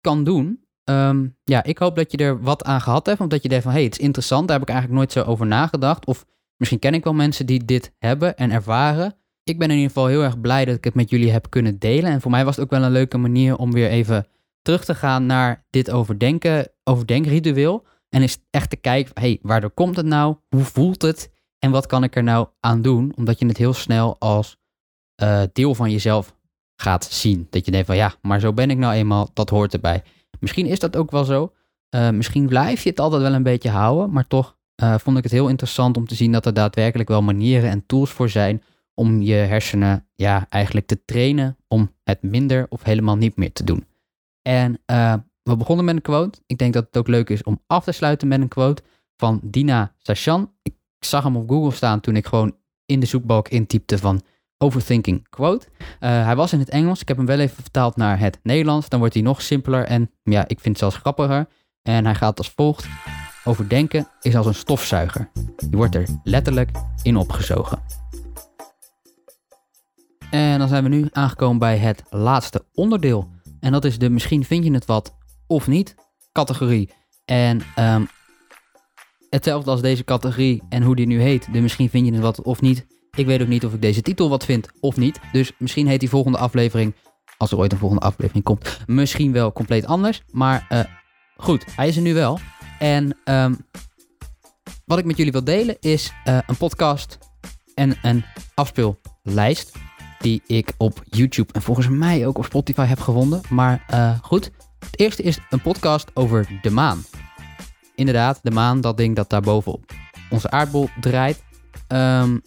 kan 0.00 0.24
doen. 0.24 0.66
Um, 0.84 1.36
ja, 1.44 1.62
ik 1.62 1.78
hoop 1.78 1.96
dat 1.96 2.12
je 2.12 2.18
er 2.18 2.42
wat 2.42 2.64
aan 2.64 2.80
gehad 2.80 3.06
hebt, 3.06 3.20
omdat 3.20 3.42
je 3.42 3.48
denkt 3.48 3.64
van 3.64 3.72
hé, 3.72 3.78
hey, 3.78 3.88
het 3.88 3.98
is 3.98 4.04
interessant, 4.04 4.48
daar 4.48 4.58
heb 4.58 4.68
ik 4.68 4.74
eigenlijk 4.74 4.98
nooit 5.00 5.12
zo 5.12 5.30
over 5.30 5.46
nagedacht. 5.46 6.06
Of 6.06 6.26
misschien 6.58 6.78
ken 6.78 6.94
ik 6.94 7.04
wel 7.04 7.14
mensen 7.14 7.46
die 7.46 7.64
dit 7.64 7.92
hebben 7.98 8.36
en 8.36 8.50
ervaren 8.50 9.16
ik 9.48 9.58
ben 9.58 9.70
in 9.70 9.76
ieder 9.76 9.90
geval 9.92 10.06
heel 10.06 10.22
erg 10.22 10.40
blij 10.40 10.64
dat 10.64 10.76
ik 10.76 10.84
het 10.84 10.94
met 10.94 11.10
jullie 11.10 11.30
heb 11.30 11.50
kunnen 11.50 11.78
delen. 11.78 12.10
En 12.10 12.20
voor 12.20 12.30
mij 12.30 12.44
was 12.44 12.56
het 12.56 12.64
ook 12.64 12.70
wel 12.70 12.82
een 12.82 12.92
leuke 12.92 13.18
manier 13.18 13.56
om 13.56 13.72
weer 13.72 13.88
even 13.88 14.26
terug 14.62 14.84
te 14.84 14.94
gaan 14.94 15.26
naar 15.26 15.66
dit 15.70 15.90
overdenken, 15.90 16.70
overdenkritueel. 16.84 17.86
En 18.08 18.22
eens 18.22 18.38
echt 18.50 18.70
te 18.70 18.76
kijken, 18.76 19.12
hey, 19.14 19.38
waardoor 19.42 19.70
komt 19.70 19.96
het 19.96 20.06
nou? 20.06 20.36
Hoe 20.48 20.64
voelt 20.64 21.02
het? 21.02 21.30
En 21.58 21.70
wat 21.70 21.86
kan 21.86 22.04
ik 22.04 22.16
er 22.16 22.22
nou 22.22 22.48
aan 22.60 22.82
doen? 22.82 23.12
Omdat 23.16 23.38
je 23.38 23.46
het 23.46 23.56
heel 23.56 23.72
snel 23.72 24.16
als 24.18 24.56
uh, 25.22 25.42
deel 25.52 25.74
van 25.74 25.90
jezelf 25.90 26.36
gaat 26.76 27.04
zien. 27.04 27.46
Dat 27.50 27.64
je 27.64 27.70
denkt 27.70 27.86
van 27.86 27.96
ja, 27.96 28.14
maar 28.22 28.40
zo 28.40 28.52
ben 28.52 28.70
ik 28.70 28.78
nou 28.78 28.94
eenmaal, 28.94 29.30
dat 29.32 29.50
hoort 29.50 29.72
erbij. 29.72 30.02
Misschien 30.40 30.66
is 30.66 30.78
dat 30.78 30.96
ook 30.96 31.10
wel 31.10 31.24
zo. 31.24 31.52
Uh, 31.94 32.10
misschien 32.10 32.46
blijf 32.46 32.82
je 32.82 32.90
het 32.90 33.00
altijd 33.00 33.22
wel 33.22 33.32
een 33.32 33.42
beetje 33.42 33.70
houden, 33.70 34.10
maar 34.10 34.26
toch 34.26 34.56
uh, 34.82 34.98
vond 34.98 35.16
ik 35.16 35.22
het 35.22 35.32
heel 35.32 35.48
interessant 35.48 35.96
om 35.96 36.06
te 36.06 36.14
zien 36.14 36.32
dat 36.32 36.46
er 36.46 36.54
daadwerkelijk 36.54 37.08
wel 37.08 37.22
manieren 37.22 37.70
en 37.70 37.86
tools 37.86 38.10
voor 38.10 38.28
zijn 38.28 38.62
om 38.94 39.22
je 39.22 39.34
hersenen 39.34 40.06
ja, 40.14 40.46
eigenlijk 40.48 40.86
te 40.86 41.04
trainen 41.04 41.56
om 41.68 41.92
het 42.04 42.22
minder 42.22 42.66
of 42.68 42.82
helemaal 42.82 43.16
niet 43.16 43.36
meer 43.36 43.52
te 43.52 43.64
doen. 43.64 43.86
En 44.42 44.80
uh, 44.90 45.14
we 45.42 45.56
begonnen 45.56 45.84
met 45.84 45.94
een 45.94 46.02
quote. 46.02 46.38
Ik 46.46 46.58
denk 46.58 46.72
dat 46.72 46.86
het 46.86 46.96
ook 46.96 47.08
leuk 47.08 47.30
is 47.30 47.42
om 47.42 47.62
af 47.66 47.84
te 47.84 47.92
sluiten 47.92 48.28
met 48.28 48.40
een 48.40 48.48
quote 48.48 48.82
van 49.16 49.40
Dina 49.42 49.94
Sachan. 49.96 50.52
Ik 50.62 50.74
zag 50.98 51.22
hem 51.22 51.36
op 51.36 51.48
Google 51.48 51.72
staan 51.72 52.00
toen 52.00 52.16
ik 52.16 52.26
gewoon 52.26 52.56
in 52.86 53.00
de 53.00 53.06
zoekbalk 53.06 53.48
intypte 53.48 53.98
van 53.98 54.22
overthinking 54.58 55.28
quote. 55.28 55.66
Uh, 55.78 55.86
hij 56.24 56.36
was 56.36 56.52
in 56.52 56.58
het 56.58 56.68
Engels. 56.68 57.00
Ik 57.00 57.08
heb 57.08 57.16
hem 57.16 57.26
wel 57.26 57.38
even 57.38 57.62
vertaald 57.62 57.96
naar 57.96 58.18
het 58.18 58.38
Nederlands. 58.42 58.88
Dan 58.88 58.98
wordt 58.98 59.14
hij 59.14 59.22
nog 59.22 59.42
simpeler 59.42 59.84
en 59.84 60.10
ja, 60.22 60.40
ik 60.40 60.60
vind 60.60 60.64
het 60.64 60.78
zelfs 60.78 60.96
grappiger. 60.96 61.48
En 61.82 62.04
hij 62.04 62.14
gaat 62.14 62.38
als 62.38 62.50
volgt. 62.50 62.86
Overdenken 63.48 64.08
is 64.20 64.36
als 64.36 64.46
een 64.46 64.54
stofzuiger. 64.54 65.30
Je 65.70 65.76
wordt 65.76 65.94
er 65.94 66.08
letterlijk 66.22 66.70
in 67.02 67.16
opgezogen. 67.16 67.82
En 70.30 70.58
dan 70.58 70.68
zijn 70.68 70.82
we 70.82 70.88
nu 70.88 71.08
aangekomen 71.12 71.58
bij 71.58 71.76
het 71.78 72.02
laatste 72.10 72.64
onderdeel. 72.74 73.28
En 73.60 73.72
dat 73.72 73.84
is 73.84 73.98
de 73.98 74.10
misschien 74.10 74.44
vind 74.44 74.64
je 74.64 74.72
het 74.72 74.84
wat 74.84 75.16
of 75.46 75.66
niet 75.66 75.94
categorie. 76.32 76.90
En 77.24 77.62
um, 77.78 78.08
hetzelfde 79.30 79.70
als 79.70 79.80
deze 79.80 80.04
categorie 80.04 80.62
en 80.68 80.82
hoe 80.82 80.96
die 80.96 81.06
nu 81.06 81.20
heet, 81.20 81.52
de 81.52 81.60
misschien 81.60 81.90
vind 81.90 82.06
je 82.06 82.12
het 82.12 82.22
wat 82.22 82.42
of 82.42 82.60
niet. 82.60 82.86
Ik 83.16 83.26
weet 83.26 83.42
ook 83.42 83.48
niet 83.48 83.64
of 83.64 83.74
ik 83.74 83.82
deze 83.82 84.02
titel 84.02 84.28
wat 84.28 84.44
vind 84.44 84.68
of 84.80 84.96
niet. 84.96 85.20
Dus 85.32 85.52
misschien 85.58 85.86
heet 85.86 86.00
die 86.00 86.08
volgende 86.08 86.38
aflevering, 86.38 86.94
als 87.36 87.50
er 87.50 87.58
ooit 87.58 87.72
een 87.72 87.78
volgende 87.78 88.04
aflevering 88.04 88.44
komt, 88.44 88.78
misschien 88.86 89.32
wel 89.32 89.52
compleet 89.52 89.86
anders. 89.86 90.22
Maar 90.30 90.66
uh, 90.72 90.80
goed, 91.38 91.64
hij 91.76 91.88
is 91.88 91.96
er 91.96 92.02
nu 92.02 92.14
wel. 92.14 92.38
En 92.78 93.16
um, 93.24 93.66
wat 94.84 94.98
ik 94.98 95.04
met 95.04 95.16
jullie 95.16 95.32
wil 95.32 95.44
delen 95.44 95.76
is 95.80 96.12
uh, 96.24 96.38
een 96.46 96.56
podcast 96.56 97.18
en 97.74 97.96
een 98.02 98.24
afspeellijst 98.54 99.72
die 100.18 100.42
ik 100.46 100.72
op 100.76 101.02
YouTube 101.04 101.52
en 101.52 101.62
volgens 101.62 101.88
mij 101.88 102.26
ook 102.26 102.38
op 102.38 102.44
Spotify 102.44 102.84
heb 102.84 103.00
gevonden. 103.00 103.40
Maar 103.48 103.84
uh, 103.94 104.18
goed, 104.22 104.50
het 104.78 105.00
eerste 105.00 105.22
is 105.22 105.38
een 105.50 105.62
podcast 105.62 106.10
over 106.14 106.48
de 106.62 106.70
maan. 106.70 107.04
Inderdaad, 107.94 108.38
de 108.42 108.50
maan, 108.50 108.80
dat 108.80 108.96
ding 108.96 109.16
dat 109.16 109.30
daar 109.30 109.40
bovenop 109.40 109.92
onze 110.30 110.50
aardbol 110.50 110.88
draait. 111.00 111.42
Um, 111.88 112.42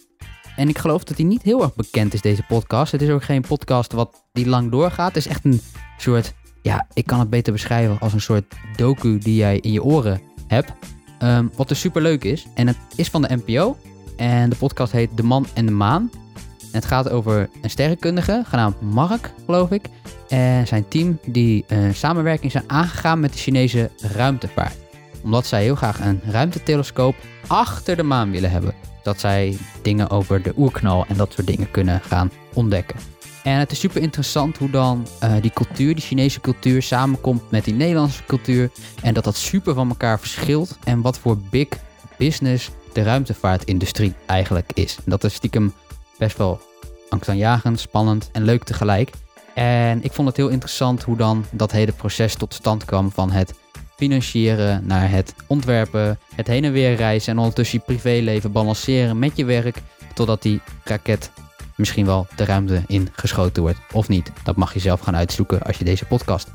en 0.56 0.68
ik 0.68 0.78
geloof 0.78 1.04
dat 1.04 1.16
die 1.16 1.26
niet 1.26 1.42
heel 1.42 1.62
erg 1.62 1.74
bekend 1.74 2.14
is, 2.14 2.20
deze 2.20 2.42
podcast. 2.42 2.92
Het 2.92 3.02
is 3.02 3.10
ook 3.10 3.24
geen 3.24 3.40
podcast 3.40 3.92
wat 3.92 4.24
die 4.32 4.46
lang 4.46 4.70
doorgaat. 4.70 5.14
Het 5.14 5.16
is 5.16 5.26
echt 5.26 5.44
een 5.44 5.60
soort, 5.96 6.34
ja, 6.62 6.86
ik 6.92 7.06
kan 7.06 7.18
het 7.18 7.30
beter 7.30 7.52
beschrijven 7.52 7.98
als 8.00 8.12
een 8.12 8.20
soort 8.20 8.54
docu 8.76 9.18
die 9.18 9.34
jij 9.34 9.58
in 9.58 9.72
je 9.72 9.82
oren 9.82 10.20
hebt. 10.46 10.72
Um, 11.22 11.50
wat 11.56 11.68
dus 11.68 11.80
super 11.80 12.02
leuk 12.02 12.24
is. 12.24 12.46
En 12.54 12.66
het 12.66 12.76
is 12.96 13.08
van 13.08 13.22
de 13.22 13.40
NPO. 13.44 13.76
En 14.16 14.50
de 14.50 14.56
podcast 14.56 14.92
heet 14.92 15.16
De 15.16 15.22
Man 15.22 15.46
en 15.54 15.66
de 15.66 15.72
Maan 15.72 16.10
het 16.72 16.84
gaat 16.84 17.10
over 17.10 17.48
een 17.62 17.70
sterrenkundige, 17.70 18.42
genaamd 18.46 18.80
Mark, 18.80 19.32
geloof 19.44 19.70
ik. 19.70 19.84
En 20.28 20.66
zijn 20.66 20.88
team 20.88 21.18
die 21.26 21.64
een 21.68 21.88
eh, 21.88 21.94
samenwerking 21.94 22.52
zijn 22.52 22.64
aangegaan 22.66 23.20
met 23.20 23.32
de 23.32 23.38
Chinese 23.38 23.90
ruimtevaart. 24.00 24.76
Omdat 25.22 25.46
zij 25.46 25.62
heel 25.62 25.74
graag 25.74 26.00
een 26.00 26.20
ruimtetelescoop 26.24 27.14
achter 27.46 27.96
de 27.96 28.02
maan 28.02 28.30
willen 28.30 28.50
hebben. 28.50 28.74
Dat 29.02 29.20
zij 29.20 29.56
dingen 29.82 30.10
over 30.10 30.42
de 30.42 30.52
oerknal 30.56 31.04
en 31.08 31.16
dat 31.16 31.32
soort 31.32 31.46
dingen 31.46 31.70
kunnen 31.70 32.00
gaan 32.00 32.30
ontdekken. 32.52 32.96
En 33.42 33.58
het 33.58 33.70
is 33.70 33.80
super 33.80 34.02
interessant 34.02 34.58
hoe 34.58 34.70
dan 34.70 35.06
uh, 35.24 35.32
die 35.40 35.50
cultuur, 35.50 35.94
die 35.94 36.04
Chinese 36.04 36.40
cultuur, 36.40 36.82
samenkomt 36.82 37.50
met 37.50 37.64
die 37.64 37.74
Nederlandse 37.74 38.24
cultuur. 38.26 38.70
En 39.02 39.14
dat 39.14 39.24
dat 39.24 39.36
super 39.36 39.74
van 39.74 39.88
elkaar 39.88 40.18
verschilt. 40.18 40.78
En 40.84 41.00
wat 41.00 41.18
voor 41.18 41.38
big 41.50 41.68
business 42.18 42.70
de 42.92 43.02
ruimtevaartindustrie 43.02 44.14
eigenlijk 44.26 44.70
is. 44.74 44.96
En 44.96 45.02
dat 45.04 45.24
is 45.24 45.34
stiekem 45.34 45.72
best 46.18 46.36
wel 46.36 46.60
angstaanjagend, 47.08 47.80
spannend 47.80 48.28
en 48.32 48.42
leuk 48.42 48.64
tegelijk. 48.64 49.10
En 49.54 50.04
ik 50.04 50.12
vond 50.12 50.28
het 50.28 50.36
heel 50.36 50.48
interessant 50.48 51.02
hoe 51.02 51.16
dan 51.16 51.44
dat 51.50 51.72
hele 51.72 51.92
proces 51.92 52.34
tot 52.34 52.54
stand 52.54 52.84
kwam 52.84 53.10
van 53.10 53.30
het 53.30 53.54
financieren 53.96 54.86
naar 54.86 55.10
het 55.10 55.34
ontwerpen, 55.46 56.18
het 56.34 56.46
heen 56.46 56.64
en 56.64 56.72
weer 56.72 56.94
reizen 56.94 57.32
en 57.32 57.38
ondertussen 57.38 57.78
je 57.78 57.84
privéleven 57.84 58.52
balanceren 58.52 59.18
met 59.18 59.36
je 59.36 59.44
werk, 59.44 59.76
totdat 60.14 60.42
die 60.42 60.60
raket 60.84 61.30
misschien 61.76 62.06
wel 62.06 62.26
de 62.36 62.44
ruimte 62.44 62.82
in 62.86 63.08
geschoten 63.12 63.62
wordt 63.62 63.78
of 63.92 64.08
niet. 64.08 64.32
Dat 64.44 64.56
mag 64.56 64.74
je 64.74 64.80
zelf 64.80 65.00
gaan 65.00 65.16
uitzoeken 65.16 65.62
als 65.62 65.78
je 65.78 65.84
deze 65.84 66.04
podcast 66.04 66.48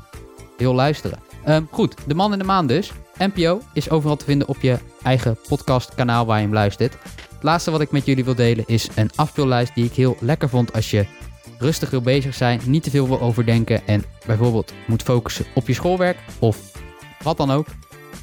wil 0.56 0.74
luisteren. 0.74 1.18
Ehm, 1.44 1.62
goed, 1.70 1.94
De 2.06 2.14
Man 2.14 2.32
in 2.32 2.38
de 2.38 2.44
Maan 2.44 2.66
dus. 2.66 2.92
NPO 3.18 3.60
is 3.72 3.90
overal 3.90 4.16
te 4.16 4.24
vinden 4.24 4.48
op 4.48 4.60
je 4.60 4.78
eigen 5.02 5.38
podcastkanaal 5.48 6.26
waar 6.26 6.36
je 6.36 6.44
hem 6.44 6.52
luistert. 6.54 6.92
Het 7.38 7.42
laatste 7.42 7.70
wat 7.70 7.80
ik 7.80 7.90
met 7.90 8.06
jullie 8.06 8.24
wil 8.24 8.34
delen 8.34 8.64
is 8.66 8.88
een 8.94 9.10
afspeellijst 9.14 9.74
die 9.74 9.84
ik 9.84 9.92
heel 9.92 10.16
lekker 10.20 10.48
vond 10.48 10.72
als 10.72 10.90
je 10.90 11.06
rustig 11.58 11.90
wil 11.90 12.00
bezig 12.00 12.34
zijn, 12.34 12.60
niet 12.64 12.82
te 12.82 12.90
veel 12.90 13.08
wil 13.08 13.20
overdenken 13.20 13.86
en 13.86 14.04
bijvoorbeeld 14.26 14.72
moet 14.86 15.02
focussen 15.02 15.46
op 15.54 15.66
je 15.66 15.74
schoolwerk 15.74 16.18
of 16.38 16.58
wat 17.22 17.36
dan 17.36 17.50
ook. 17.50 17.66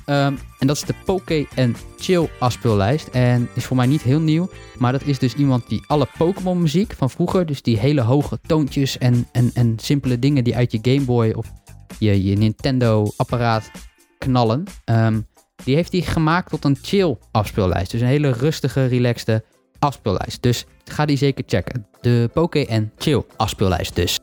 Ehm, 0.06 0.36
en 0.60 0.68
dat 0.68 0.76
is 0.76 0.82
de 0.82 0.94
Poké 1.06 1.46
en 1.56 1.76
Chill 1.98 2.30
afspeellijst. 2.40 3.08
En 3.08 3.50
is 3.54 3.66
voor 3.66 3.76
mij 3.76 3.86
niet 3.86 4.02
heel 4.02 4.20
nieuw. 4.20 4.50
Maar 4.78 4.92
dat 4.92 5.06
is 5.06 5.20
dus 5.20 5.34
iemand 5.34 5.70
die 5.70 5.84
alle 5.88 6.08
Pokémon 6.18 6.62
muziek 6.62 6.94
van 6.94 7.10
vroeger. 7.10 7.46
Dus 7.46 7.62
die 7.62 7.78
hele 7.78 8.02
hoge 8.02 8.40
toontjes 8.48 8.98
en, 8.98 9.28
en, 9.32 9.52
en 9.54 9.74
simpele 9.80 10.20
dingen 10.20 10.44
die 10.44 10.56
uit 10.56 10.72
je 10.72 10.80
Game 10.82 11.06
Boy 11.06 11.32
of 11.32 11.52
je, 12.00 12.24
je 12.24 12.38
Nintendo 12.38 13.12
apparaat 13.18 13.72
knallen. 14.18 14.64
ehm, 14.86 15.20
die 15.64 15.76
heeft 15.76 15.92
hij 15.92 16.02
gemaakt 16.02 16.50
tot 16.50 16.66
een 16.66 16.78
chill 16.82 17.18
afspeellijst. 17.32 17.92
Dus 17.92 18.02
een 18.02 18.08
hele 18.08 18.32
rustige, 18.32 18.86
relaxte 18.86 19.44
afspeellijst. 19.80 20.42
Dus 20.42 20.66
ga 20.86 21.06
die 21.06 21.18
zeker 21.18 21.44
checken. 21.48 21.88
De 22.02 22.30
Poké 22.34 22.60
en 22.60 22.92
Chill 22.98 23.24
afspeellijst 23.38 23.96
dus. 23.96 24.20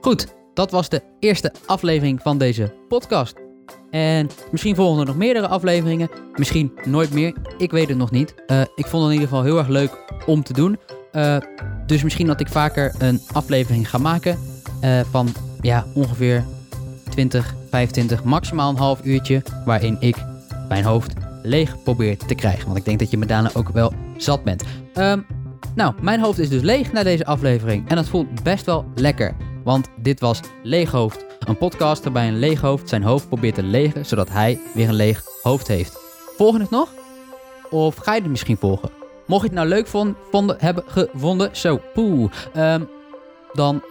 Goed, 0.00 0.26
dat 0.54 0.70
was 0.70 0.88
de 0.88 1.02
eerste 1.20 1.52
aflevering 1.66 2.20
van 2.22 2.38
deze 2.38 2.74
podcast. 2.88 3.43
En 3.90 4.28
misschien 4.50 4.74
volgen 4.74 5.00
er 5.00 5.06
nog 5.06 5.16
meerdere 5.16 5.48
afleveringen. 5.48 6.08
Misschien 6.34 6.72
nooit 6.84 7.12
meer. 7.12 7.34
Ik 7.58 7.70
weet 7.70 7.88
het 7.88 7.96
nog 7.98 8.10
niet. 8.10 8.34
Eh, 8.46 8.60
ik 8.60 8.86
vond 8.86 9.02
het 9.02 9.12
in 9.12 9.20
ieder 9.20 9.28
geval 9.28 9.42
heel 9.42 9.58
erg 9.58 9.68
leuk 9.68 9.98
om 10.26 10.42
te 10.42 10.52
doen. 10.52 10.78
Eh, 11.12 11.36
dus 11.86 12.02
misschien 12.02 12.26
dat 12.26 12.40
ik 12.40 12.48
vaker 12.48 12.94
een 12.98 13.20
aflevering 13.32 13.90
ga 13.90 13.98
maken. 13.98 14.38
eh, 14.80 15.00
van 15.10 15.28
ja, 15.60 15.86
ongeveer 15.94 16.44
20, 17.10 17.54
25, 17.70 18.24
maximaal 18.24 18.70
een 18.70 18.76
half 18.76 19.00
uurtje. 19.04 19.42
Waarin 19.64 19.96
ik 20.00 20.16
mijn 20.68 20.84
hoofd 20.84 21.12
leeg 21.42 21.82
probeer 21.82 22.16
te 22.16 22.34
krijgen. 22.34 22.66
Want 22.66 22.78
ik 22.78 22.84
denk 22.84 22.98
dat 22.98 23.10
je 23.10 23.18
me 23.18 23.26
daarna 23.26 23.50
ook 23.54 23.68
wel 23.68 23.92
zat 24.16 24.44
bent. 24.44 24.62
Ehm, 24.94 25.20
nou, 25.74 25.94
mijn 26.00 26.20
hoofd 26.20 26.38
is 26.38 26.48
dus 26.48 26.62
leeg 26.62 26.92
na 26.92 27.02
deze 27.02 27.26
aflevering. 27.26 27.88
En 27.88 27.96
dat 27.96 28.08
voelt 28.08 28.42
best 28.42 28.66
wel 28.66 28.84
lekker. 28.94 29.34
Want 29.64 29.88
dit 30.02 30.20
was 30.20 30.40
Leeghoofd. 30.62 31.24
Een 31.44 31.58
podcast 31.58 32.04
waarbij 32.04 32.28
een 32.28 32.38
leeghoofd 32.38 32.88
zijn 32.88 33.02
hoofd 33.02 33.28
probeert 33.28 33.54
te 33.54 33.62
legen. 33.62 34.06
Zodat 34.06 34.30
hij 34.30 34.60
weer 34.74 34.88
een 34.88 34.94
leeg 34.94 35.22
hoofd 35.42 35.68
heeft. 35.68 35.98
Volg 36.36 36.58
het 36.58 36.70
nog? 36.70 36.92
Of 37.70 37.96
ga 37.96 38.14
je 38.14 38.20
het 38.20 38.30
misschien 38.30 38.56
volgen? 38.56 38.90
Mocht 39.26 39.40
je 39.40 39.46
het 39.46 39.56
nou 39.56 39.68
leuk 39.68 39.86
vond, 39.86 40.16
vonden, 40.30 40.56
hebben 40.58 40.84
gevonden, 40.86 41.56
zo, 41.56 41.80
poeh, 41.94 42.30
ehm, 42.54 42.82
dan 43.52 43.82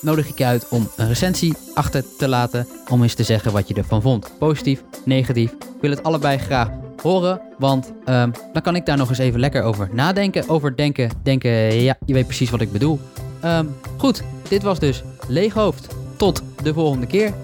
nodig 0.00 0.28
ik 0.28 0.38
je 0.38 0.44
uit 0.44 0.68
om 0.68 0.88
een 0.96 1.08
recensie 1.08 1.56
achter 1.74 2.04
te 2.18 2.28
laten. 2.28 2.66
Om 2.90 3.02
eens 3.02 3.14
te 3.14 3.22
zeggen 3.22 3.52
wat 3.52 3.68
je 3.68 3.74
ervan 3.74 4.02
vond. 4.02 4.32
Positief, 4.38 4.82
negatief. 5.04 5.52
Ik 5.52 5.80
wil 5.80 5.90
het 5.90 6.02
allebei 6.02 6.38
graag 6.38 6.68
horen. 7.02 7.40
Want 7.58 7.92
ehm, 8.04 8.30
dan 8.52 8.62
kan 8.62 8.76
ik 8.76 8.86
daar 8.86 8.96
nog 8.96 9.08
eens 9.08 9.18
even 9.18 9.40
lekker 9.40 9.62
over 9.62 9.88
nadenken. 9.92 10.48
Over 10.48 10.76
denken, 10.76 11.10
denken, 11.22 11.50
ja, 11.82 11.96
je 12.06 12.14
weet 12.14 12.26
precies 12.26 12.50
wat 12.50 12.60
ik 12.60 12.72
bedoel. 12.72 13.00
Ehm, 13.40 13.66
goed, 13.96 14.22
dit 14.48 14.62
was 14.62 14.78
dus 14.78 15.02
Leeg 15.28 15.54
Hoofd. 15.54 16.03
Tot 16.16 16.42
de 16.62 16.74
volgende 16.74 17.06
keer. 17.06 17.34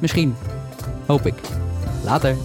Misschien. 0.00 0.34
Hoop 1.06 1.26
ik. 1.26 1.34
Later. 2.04 2.36